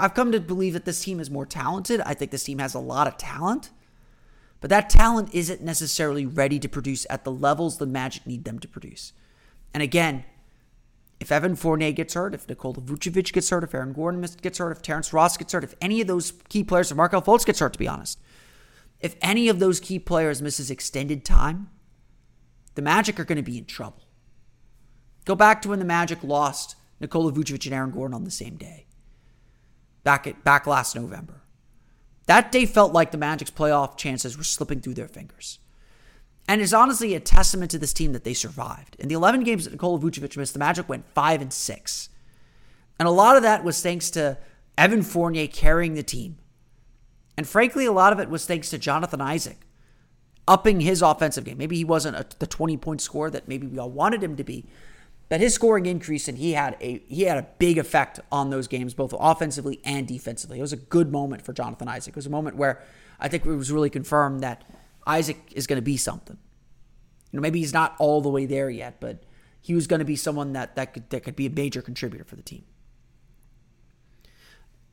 I've 0.00 0.14
come 0.14 0.32
to 0.32 0.40
believe 0.40 0.74
that 0.74 0.84
this 0.84 1.02
team 1.02 1.20
is 1.20 1.30
more 1.30 1.46
talented. 1.46 2.00
I 2.02 2.14
think 2.14 2.30
this 2.30 2.44
team 2.44 2.58
has 2.58 2.74
a 2.74 2.80
lot 2.80 3.06
of 3.06 3.16
talent. 3.16 3.70
But 4.60 4.70
that 4.70 4.90
talent 4.90 5.34
isn't 5.34 5.62
necessarily 5.62 6.26
ready 6.26 6.58
to 6.58 6.68
produce 6.68 7.06
at 7.08 7.24
the 7.24 7.32
levels 7.32 7.78
the 7.78 7.86
Magic 7.86 8.26
need 8.26 8.44
them 8.44 8.58
to 8.58 8.68
produce. 8.68 9.12
And 9.72 9.82
again, 9.82 10.24
if 11.18 11.32
Evan 11.32 11.56
Fournier 11.56 11.92
gets 11.92 12.14
hurt, 12.14 12.34
if 12.34 12.48
Nikola 12.48 12.74
Vucevic 12.74 13.32
gets 13.32 13.50
hurt, 13.50 13.64
if 13.64 13.74
Aaron 13.74 13.92
Gordon 13.92 14.24
gets 14.42 14.58
hurt, 14.58 14.70
if 14.70 14.82
Terrence 14.82 15.12
Ross 15.12 15.36
gets 15.36 15.52
hurt, 15.52 15.64
if 15.64 15.74
any 15.80 16.00
of 16.00 16.06
those 16.06 16.32
key 16.48 16.64
players, 16.64 16.90
if 16.90 16.96
Markelle 16.96 17.22
Fultz 17.22 17.44
gets 17.44 17.60
hurt, 17.60 17.72
to 17.72 17.78
be 17.78 17.88
honest, 17.88 18.18
if 19.00 19.16
any 19.22 19.48
of 19.48 19.58
those 19.58 19.80
key 19.80 19.98
players 19.98 20.42
misses 20.42 20.70
extended 20.70 21.24
time, 21.24 21.70
the 22.74 22.82
Magic 22.82 23.18
are 23.18 23.24
going 23.24 23.36
to 23.36 23.42
be 23.42 23.58
in 23.58 23.64
trouble. 23.64 24.02
Go 25.24 25.34
back 25.34 25.62
to 25.62 25.68
when 25.68 25.78
the 25.78 25.84
Magic 25.84 26.22
lost 26.22 26.76
Nikola 27.00 27.32
Vucevic 27.32 27.64
and 27.66 27.74
Aaron 27.74 27.90
Gordon 27.90 28.14
on 28.14 28.24
the 28.24 28.30
same 28.30 28.56
day. 28.56 28.86
Back 30.02 30.26
at 30.26 30.42
back 30.44 30.66
last 30.66 30.94
November. 30.96 31.42
That 32.26 32.52
day 32.52 32.66
felt 32.66 32.92
like 32.92 33.10
the 33.10 33.18
Magic's 33.18 33.50
playoff 33.50 33.96
chances 33.96 34.38
were 34.38 34.44
slipping 34.44 34.80
through 34.80 34.94
their 34.94 35.08
fingers. 35.08 35.58
And 36.48 36.60
is 36.60 36.74
honestly 36.74 37.14
a 37.14 37.20
testament 37.20 37.70
to 37.72 37.78
this 37.78 37.92
team 37.92 38.12
that 38.12 38.24
they 38.24 38.34
survived. 38.34 38.96
In 38.98 39.08
the 39.08 39.14
11 39.14 39.44
games 39.44 39.64
that 39.64 39.72
Nikola 39.72 39.98
Vucevic 39.98 40.36
missed, 40.36 40.52
the 40.52 40.58
Magic 40.58 40.88
went 40.88 41.06
5 41.14 41.42
and 41.42 41.52
6. 41.52 42.08
And 42.98 43.08
a 43.08 43.12
lot 43.12 43.36
of 43.36 43.42
that 43.42 43.62
was 43.62 43.82
thanks 43.82 44.10
to 44.10 44.38
Evan 44.76 45.02
Fournier 45.02 45.46
carrying 45.46 45.94
the 45.94 46.02
team. 46.02 46.38
And 47.36 47.48
frankly, 47.48 47.86
a 47.86 47.92
lot 47.92 48.12
of 48.12 48.20
it 48.20 48.28
was 48.28 48.46
thanks 48.46 48.70
to 48.70 48.78
Jonathan 48.78 49.20
Isaac 49.20 49.66
upping 50.50 50.80
his 50.80 51.00
offensive 51.00 51.44
game. 51.44 51.56
Maybe 51.56 51.76
he 51.76 51.84
wasn't 51.84 52.16
a, 52.16 52.26
the 52.38 52.46
20 52.46 52.76
point 52.76 53.00
scorer 53.00 53.30
that 53.30 53.48
maybe 53.48 53.66
we 53.66 53.78
all 53.78 53.90
wanted 53.90 54.22
him 54.22 54.36
to 54.36 54.44
be, 54.44 54.66
but 55.30 55.40
his 55.40 55.54
scoring 55.54 55.86
increased 55.86 56.26
and 56.26 56.36
he 56.36 56.52
had 56.52 56.76
a 56.80 56.98
he 57.06 57.22
had 57.22 57.38
a 57.38 57.46
big 57.58 57.78
effect 57.78 58.18
on 58.32 58.50
those 58.50 58.66
games, 58.66 58.94
both 58.94 59.14
offensively 59.18 59.80
and 59.84 60.06
defensively. 60.06 60.58
It 60.58 60.62
was 60.62 60.72
a 60.72 60.76
good 60.76 61.12
moment 61.12 61.42
for 61.42 61.52
Jonathan 61.52 61.88
Isaac. 61.88 62.12
It 62.12 62.16
was 62.16 62.26
a 62.26 62.30
moment 62.30 62.56
where 62.56 62.82
I 63.20 63.28
think 63.28 63.46
it 63.46 63.54
was 63.54 63.70
really 63.70 63.90
confirmed 63.90 64.40
that 64.40 64.64
Isaac 65.06 65.38
is 65.52 65.68
going 65.68 65.76
to 65.76 65.82
be 65.82 65.96
something. 65.96 66.36
You 67.30 67.36
know, 67.36 67.42
maybe 67.42 67.60
he's 67.60 67.72
not 67.72 67.94
all 68.00 68.20
the 68.20 68.28
way 68.28 68.44
there 68.44 68.68
yet, 68.68 69.00
but 69.00 69.22
he 69.60 69.72
was 69.72 69.86
going 69.86 70.00
to 70.00 70.04
be 70.04 70.16
someone 70.16 70.52
that 70.54 70.74
that 70.74 70.94
could 70.94 71.08
that 71.10 71.22
could 71.22 71.36
be 71.36 71.46
a 71.46 71.50
major 71.50 71.80
contributor 71.80 72.24
for 72.24 72.34
the 72.34 72.42
team. 72.42 72.64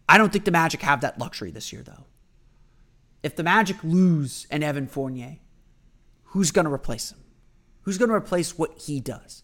I 0.08 0.20
don't 0.20 0.32
think 0.32 0.46
the 0.46 0.52
Magic 0.52 0.84
have 0.84 1.02
that 1.02 1.18
luxury 1.18 1.50
this 1.50 1.74
year, 1.74 1.82
though. 1.82 2.06
If 3.24 3.36
the 3.36 3.44
Magic 3.44 3.78
lose 3.84 4.46
an 4.52 4.62
Evan 4.62 4.86
Fournier, 4.86 5.40
who's 6.26 6.52
going 6.52 6.66
to 6.66 6.72
replace 6.72 7.12
him? 7.12 7.18
Who's 7.82 7.98
going 7.98 8.10
to 8.10 8.16
replace 8.16 8.56
what 8.56 8.78
he 8.78 9.00
does? 9.00 9.44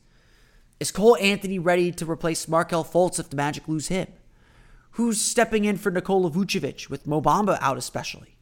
Is 0.83 0.91
Cole 0.91 1.15
Anthony 1.15 1.59
ready 1.59 1.93
to 1.93 2.05
replace 2.05 2.45
Markelle 2.45 2.83
Fultz 2.83 3.17
if 3.17 3.29
the 3.29 3.37
Magic 3.37 3.69
lose 3.69 3.87
him? 3.87 4.05
Who's 4.91 5.21
stepping 5.21 5.63
in 5.63 5.77
for 5.77 5.89
Nikola 5.89 6.29
Vucevic 6.29 6.89
with 6.89 7.07
Mo 7.07 7.21
Bamba 7.21 7.57
out 7.61 7.77
especially? 7.77 8.35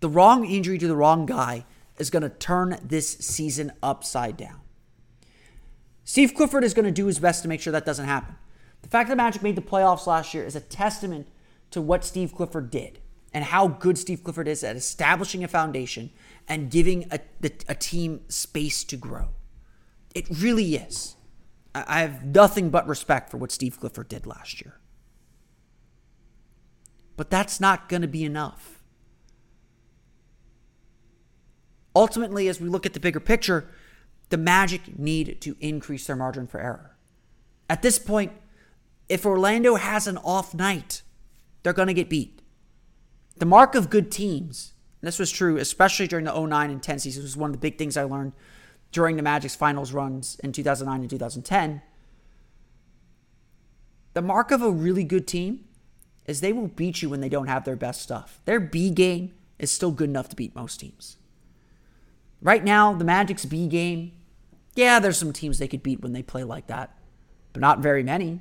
The 0.00 0.08
wrong 0.08 0.46
injury 0.46 0.78
to 0.78 0.88
the 0.88 0.96
wrong 0.96 1.26
guy 1.26 1.66
is 1.98 2.08
going 2.08 2.22
to 2.22 2.30
turn 2.30 2.78
this 2.82 3.06
season 3.18 3.72
upside 3.82 4.38
down. 4.38 4.62
Steve 6.04 6.32
Clifford 6.34 6.64
is 6.64 6.72
going 6.72 6.86
to 6.86 6.90
do 6.90 7.04
his 7.04 7.18
best 7.18 7.42
to 7.42 7.48
make 7.48 7.60
sure 7.60 7.74
that 7.74 7.84
doesn't 7.84 8.06
happen. 8.06 8.36
The 8.80 8.88
fact 8.88 9.10
that 9.10 9.18
Magic 9.18 9.42
made 9.42 9.56
the 9.56 9.60
playoffs 9.60 10.06
last 10.06 10.32
year 10.32 10.46
is 10.46 10.56
a 10.56 10.60
testament 10.60 11.28
to 11.72 11.82
what 11.82 12.02
Steve 12.02 12.34
Clifford 12.34 12.70
did 12.70 12.98
and 13.34 13.44
how 13.44 13.68
good 13.68 13.98
Steve 13.98 14.24
Clifford 14.24 14.48
is 14.48 14.64
at 14.64 14.76
establishing 14.76 15.44
a 15.44 15.48
foundation 15.48 16.08
and 16.48 16.70
giving 16.70 17.08
a, 17.10 17.20
a 17.68 17.74
team 17.74 18.22
space 18.28 18.84
to 18.84 18.96
grow. 18.96 19.28
It 20.14 20.26
really 20.30 20.76
is. 20.76 21.16
I 21.74 22.00
have 22.00 22.24
nothing 22.24 22.70
but 22.70 22.86
respect 22.86 23.30
for 23.30 23.38
what 23.38 23.50
Steve 23.50 23.80
Clifford 23.80 24.08
did 24.08 24.26
last 24.26 24.60
year. 24.60 24.78
But 27.16 27.30
that's 27.30 27.60
not 27.60 27.88
going 27.88 28.02
to 28.02 28.08
be 28.08 28.24
enough. 28.24 28.82
Ultimately, 31.94 32.48
as 32.48 32.60
we 32.60 32.68
look 32.68 32.86
at 32.86 32.94
the 32.94 33.00
bigger 33.00 33.20
picture, 33.20 33.70
the 34.28 34.38
Magic 34.38 34.98
need 34.98 35.40
to 35.42 35.56
increase 35.60 36.06
their 36.06 36.16
margin 36.16 36.46
for 36.46 36.60
error. 36.60 36.96
At 37.68 37.82
this 37.82 37.98
point, 37.98 38.32
if 39.08 39.26
Orlando 39.26 39.74
has 39.76 40.06
an 40.06 40.18
off 40.18 40.54
night, 40.54 41.02
they're 41.62 41.72
going 41.72 41.88
to 41.88 41.94
get 41.94 42.08
beat. 42.08 42.40
The 43.36 43.46
mark 43.46 43.74
of 43.74 43.90
good 43.90 44.10
teams, 44.10 44.72
and 45.00 45.08
this 45.08 45.18
was 45.18 45.30
true 45.30 45.56
especially 45.58 46.06
during 46.06 46.24
the 46.24 46.46
09 46.46 46.70
and 46.70 46.82
10 46.82 46.98
seasons, 46.98 47.24
was 47.24 47.36
one 47.36 47.50
of 47.50 47.52
the 47.52 47.58
big 47.58 47.78
things 47.78 47.96
I 47.96 48.04
learned 48.04 48.32
during 48.92 49.16
the 49.16 49.22
Magic's 49.22 49.56
finals 49.56 49.92
runs 49.92 50.38
in 50.44 50.52
2009 50.52 51.00
and 51.00 51.10
2010. 51.10 51.82
The 54.14 54.22
mark 54.22 54.50
of 54.50 54.62
a 54.62 54.70
really 54.70 55.04
good 55.04 55.26
team 55.26 55.64
is 56.26 56.40
they 56.40 56.52
will 56.52 56.68
beat 56.68 57.02
you 57.02 57.08
when 57.08 57.20
they 57.20 57.28
don't 57.28 57.48
have 57.48 57.64
their 57.64 57.76
best 57.76 58.02
stuff. 58.02 58.40
Their 58.44 58.60
B 58.60 58.90
game 58.90 59.32
is 59.58 59.70
still 59.70 59.90
good 59.90 60.10
enough 60.10 60.28
to 60.28 60.36
beat 60.36 60.54
most 60.54 60.78
teams. 60.78 61.16
Right 62.40 62.62
now, 62.62 62.92
the 62.92 63.04
Magic's 63.04 63.44
B 63.44 63.66
game, 63.66 64.12
yeah, 64.74 64.98
there's 64.98 65.16
some 65.16 65.32
teams 65.32 65.58
they 65.58 65.68
could 65.68 65.82
beat 65.82 66.00
when 66.00 66.12
they 66.12 66.22
play 66.22 66.44
like 66.44 66.66
that, 66.66 66.96
but 67.52 67.60
not 67.60 67.78
very 67.80 68.02
many. 68.02 68.40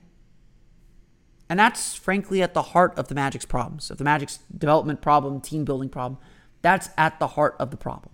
And 1.50 1.60
that's 1.60 1.96
frankly 1.96 2.42
at 2.42 2.54
the 2.54 2.62
heart 2.62 2.98
of 2.98 3.08
the 3.08 3.16
Magic's 3.16 3.46
problems, 3.46 3.92
of 3.92 3.98
the 3.98 4.04
Magic's 4.04 4.40
development 4.56 5.02
problem, 5.02 5.40
team 5.40 5.66
building 5.66 5.90
problem. 5.90 6.18
That's 6.62 6.90
at 6.98 7.20
the 7.20 7.28
heart 7.28 7.56
of 7.60 7.72
the 7.72 7.78
problem. 7.78 8.14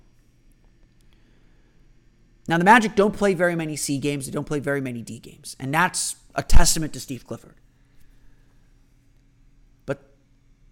Now, 2.47 2.57
the 2.57 2.63
Magic 2.63 2.95
don't 2.95 3.15
play 3.15 3.33
very 3.33 3.55
many 3.55 3.75
C 3.75 3.97
games, 3.97 4.25
they 4.25 4.31
don't 4.31 4.47
play 4.47 4.59
very 4.59 4.81
many 4.81 5.01
D 5.01 5.19
games. 5.19 5.55
And 5.59 5.73
that's 5.73 6.15
a 6.35 6.43
testament 6.43 6.93
to 6.93 6.99
Steve 6.99 7.27
Clifford. 7.27 7.55
But 9.85 10.01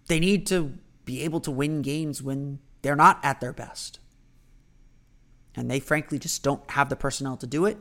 they 0.06 0.18
need 0.18 0.46
to 0.46 0.74
be 1.04 1.22
able 1.22 1.40
to 1.40 1.50
win 1.50 1.82
games 1.82 2.22
when 2.22 2.60
they're 2.82 2.96
not 2.96 3.20
at 3.22 3.40
their 3.40 3.52
best. 3.52 3.98
And 5.54 5.70
they 5.70 5.80
frankly 5.80 6.18
just 6.18 6.42
don't 6.42 6.70
have 6.70 6.88
the 6.88 6.96
personnel 6.96 7.36
to 7.38 7.46
do 7.46 7.64
it. 7.66 7.78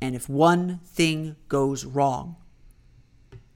And 0.00 0.14
if 0.14 0.28
one 0.28 0.80
thing 0.84 1.36
goes 1.48 1.84
wrong, 1.84 2.36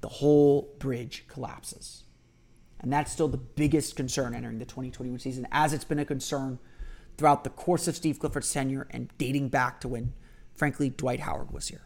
the 0.01 0.09
whole 0.09 0.75
bridge 0.79 1.25
collapses. 1.29 2.05
And 2.81 2.93
that's 2.93 3.13
still 3.13 3.29
the 3.29 3.37
biggest 3.37 3.97
concern 3.97 4.35
entering 4.35 4.59
the 4.59 4.65
2021 4.65 5.19
season, 5.19 5.47
as 5.53 5.73
it's 5.73 5.85
been 5.85 5.99
a 5.99 6.05
concern 6.05 6.59
throughout 7.21 7.45
the 7.45 7.51
course 7.51 7.87
of 7.87 7.95
Steve 7.95 8.19
Clifford's 8.19 8.51
tenure 8.51 8.87
and 8.89 9.11
dating 9.19 9.51
back 9.51 9.79
to 9.79 9.89
when, 9.89 10.15
frankly, 10.55 10.89
Dwight 10.89 11.21
Howard 11.21 11.51
was 11.51 11.69
here. 11.69 11.83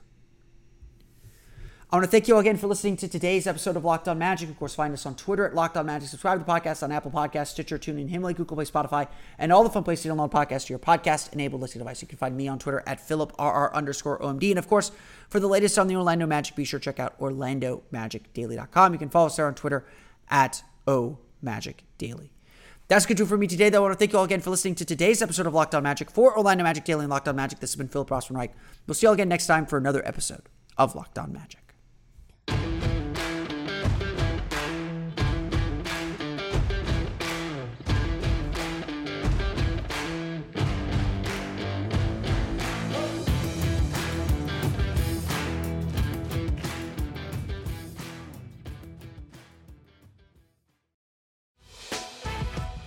I 1.90 1.96
want 1.96 2.04
to 2.04 2.10
thank 2.10 2.28
you 2.28 2.34
all 2.34 2.40
again 2.40 2.56
for 2.56 2.68
listening 2.68 2.96
to 2.98 3.08
today's 3.08 3.48
episode 3.48 3.76
of 3.76 3.84
Locked 3.84 4.06
On 4.06 4.16
Magic. 4.16 4.48
Of 4.48 4.56
course, 4.56 4.76
find 4.76 4.94
us 4.94 5.04
on 5.04 5.16
Twitter 5.16 5.44
at 5.44 5.52
Locked 5.52 5.76
On 5.76 5.84
Magic. 5.86 6.08
Subscribe 6.08 6.38
to 6.38 6.44
the 6.44 6.50
podcast 6.50 6.84
on 6.84 6.92
Apple 6.92 7.10
Podcasts, 7.10 7.48
Stitcher, 7.48 7.78
TuneIn, 7.78 8.10
Himalaya, 8.10 8.36
Google 8.36 8.56
Play, 8.56 8.64
Spotify, 8.64 9.08
and 9.40 9.52
all 9.52 9.64
the 9.64 9.70
fun 9.70 9.82
places 9.82 10.04
to 10.04 10.10
download 10.10 10.30
podcasts 10.30 10.66
to 10.66 10.72
your 10.72 10.78
podcast-enabled 10.78 11.60
listening 11.60 11.80
device. 11.80 12.00
You 12.00 12.06
can 12.06 12.18
find 12.18 12.36
me 12.36 12.46
on 12.46 12.60
Twitter 12.60 12.84
at 12.86 13.00
PhilipRR 13.00 13.72
underscore 13.72 14.20
OMD. 14.20 14.50
And 14.50 14.58
of 14.60 14.68
course, 14.68 14.92
for 15.28 15.40
the 15.40 15.48
latest 15.48 15.80
on 15.80 15.88
the 15.88 15.96
Orlando 15.96 16.28
Magic, 16.28 16.54
be 16.54 16.64
sure 16.64 16.78
to 16.78 16.84
check 16.84 17.00
out 17.00 17.18
OrlandoMagicDaily.com. 17.18 18.92
You 18.92 18.98
can 19.00 19.08
follow 19.08 19.26
us 19.26 19.34
there 19.34 19.48
on 19.48 19.56
Twitter 19.56 19.84
at 20.30 20.62
OMagicDaily. 20.86 22.30
That's 22.86 23.06
good 23.06 23.26
for 23.26 23.38
me 23.38 23.46
today, 23.46 23.70
though. 23.70 23.78
I 23.78 23.80
want 23.80 23.94
to 23.94 23.98
thank 23.98 24.12
you 24.12 24.18
all 24.18 24.26
again 24.26 24.40
for 24.40 24.50
listening 24.50 24.74
to 24.76 24.84
today's 24.84 25.22
episode 25.22 25.46
of 25.46 25.54
Locked 25.54 25.74
On 25.74 25.82
Magic 25.82 26.10
for 26.10 26.36
Orlando 26.36 26.64
Magic 26.64 26.84
Daily 26.84 27.04
and 27.04 27.10
Locked 27.10 27.28
On 27.28 27.34
Magic. 27.34 27.58
This 27.58 27.70
has 27.70 27.76
been 27.76 27.88
Philip 27.88 28.10
Rossman-Reich. 28.10 28.54
We'll 28.86 28.94
see 28.94 29.06
you 29.06 29.08
all 29.08 29.14
again 29.14 29.28
next 29.28 29.46
time 29.46 29.64
for 29.64 29.78
another 29.78 30.06
episode 30.06 30.42
of 30.76 30.94
Locked 30.94 31.18
On 31.18 31.32
Magic. 31.32 31.63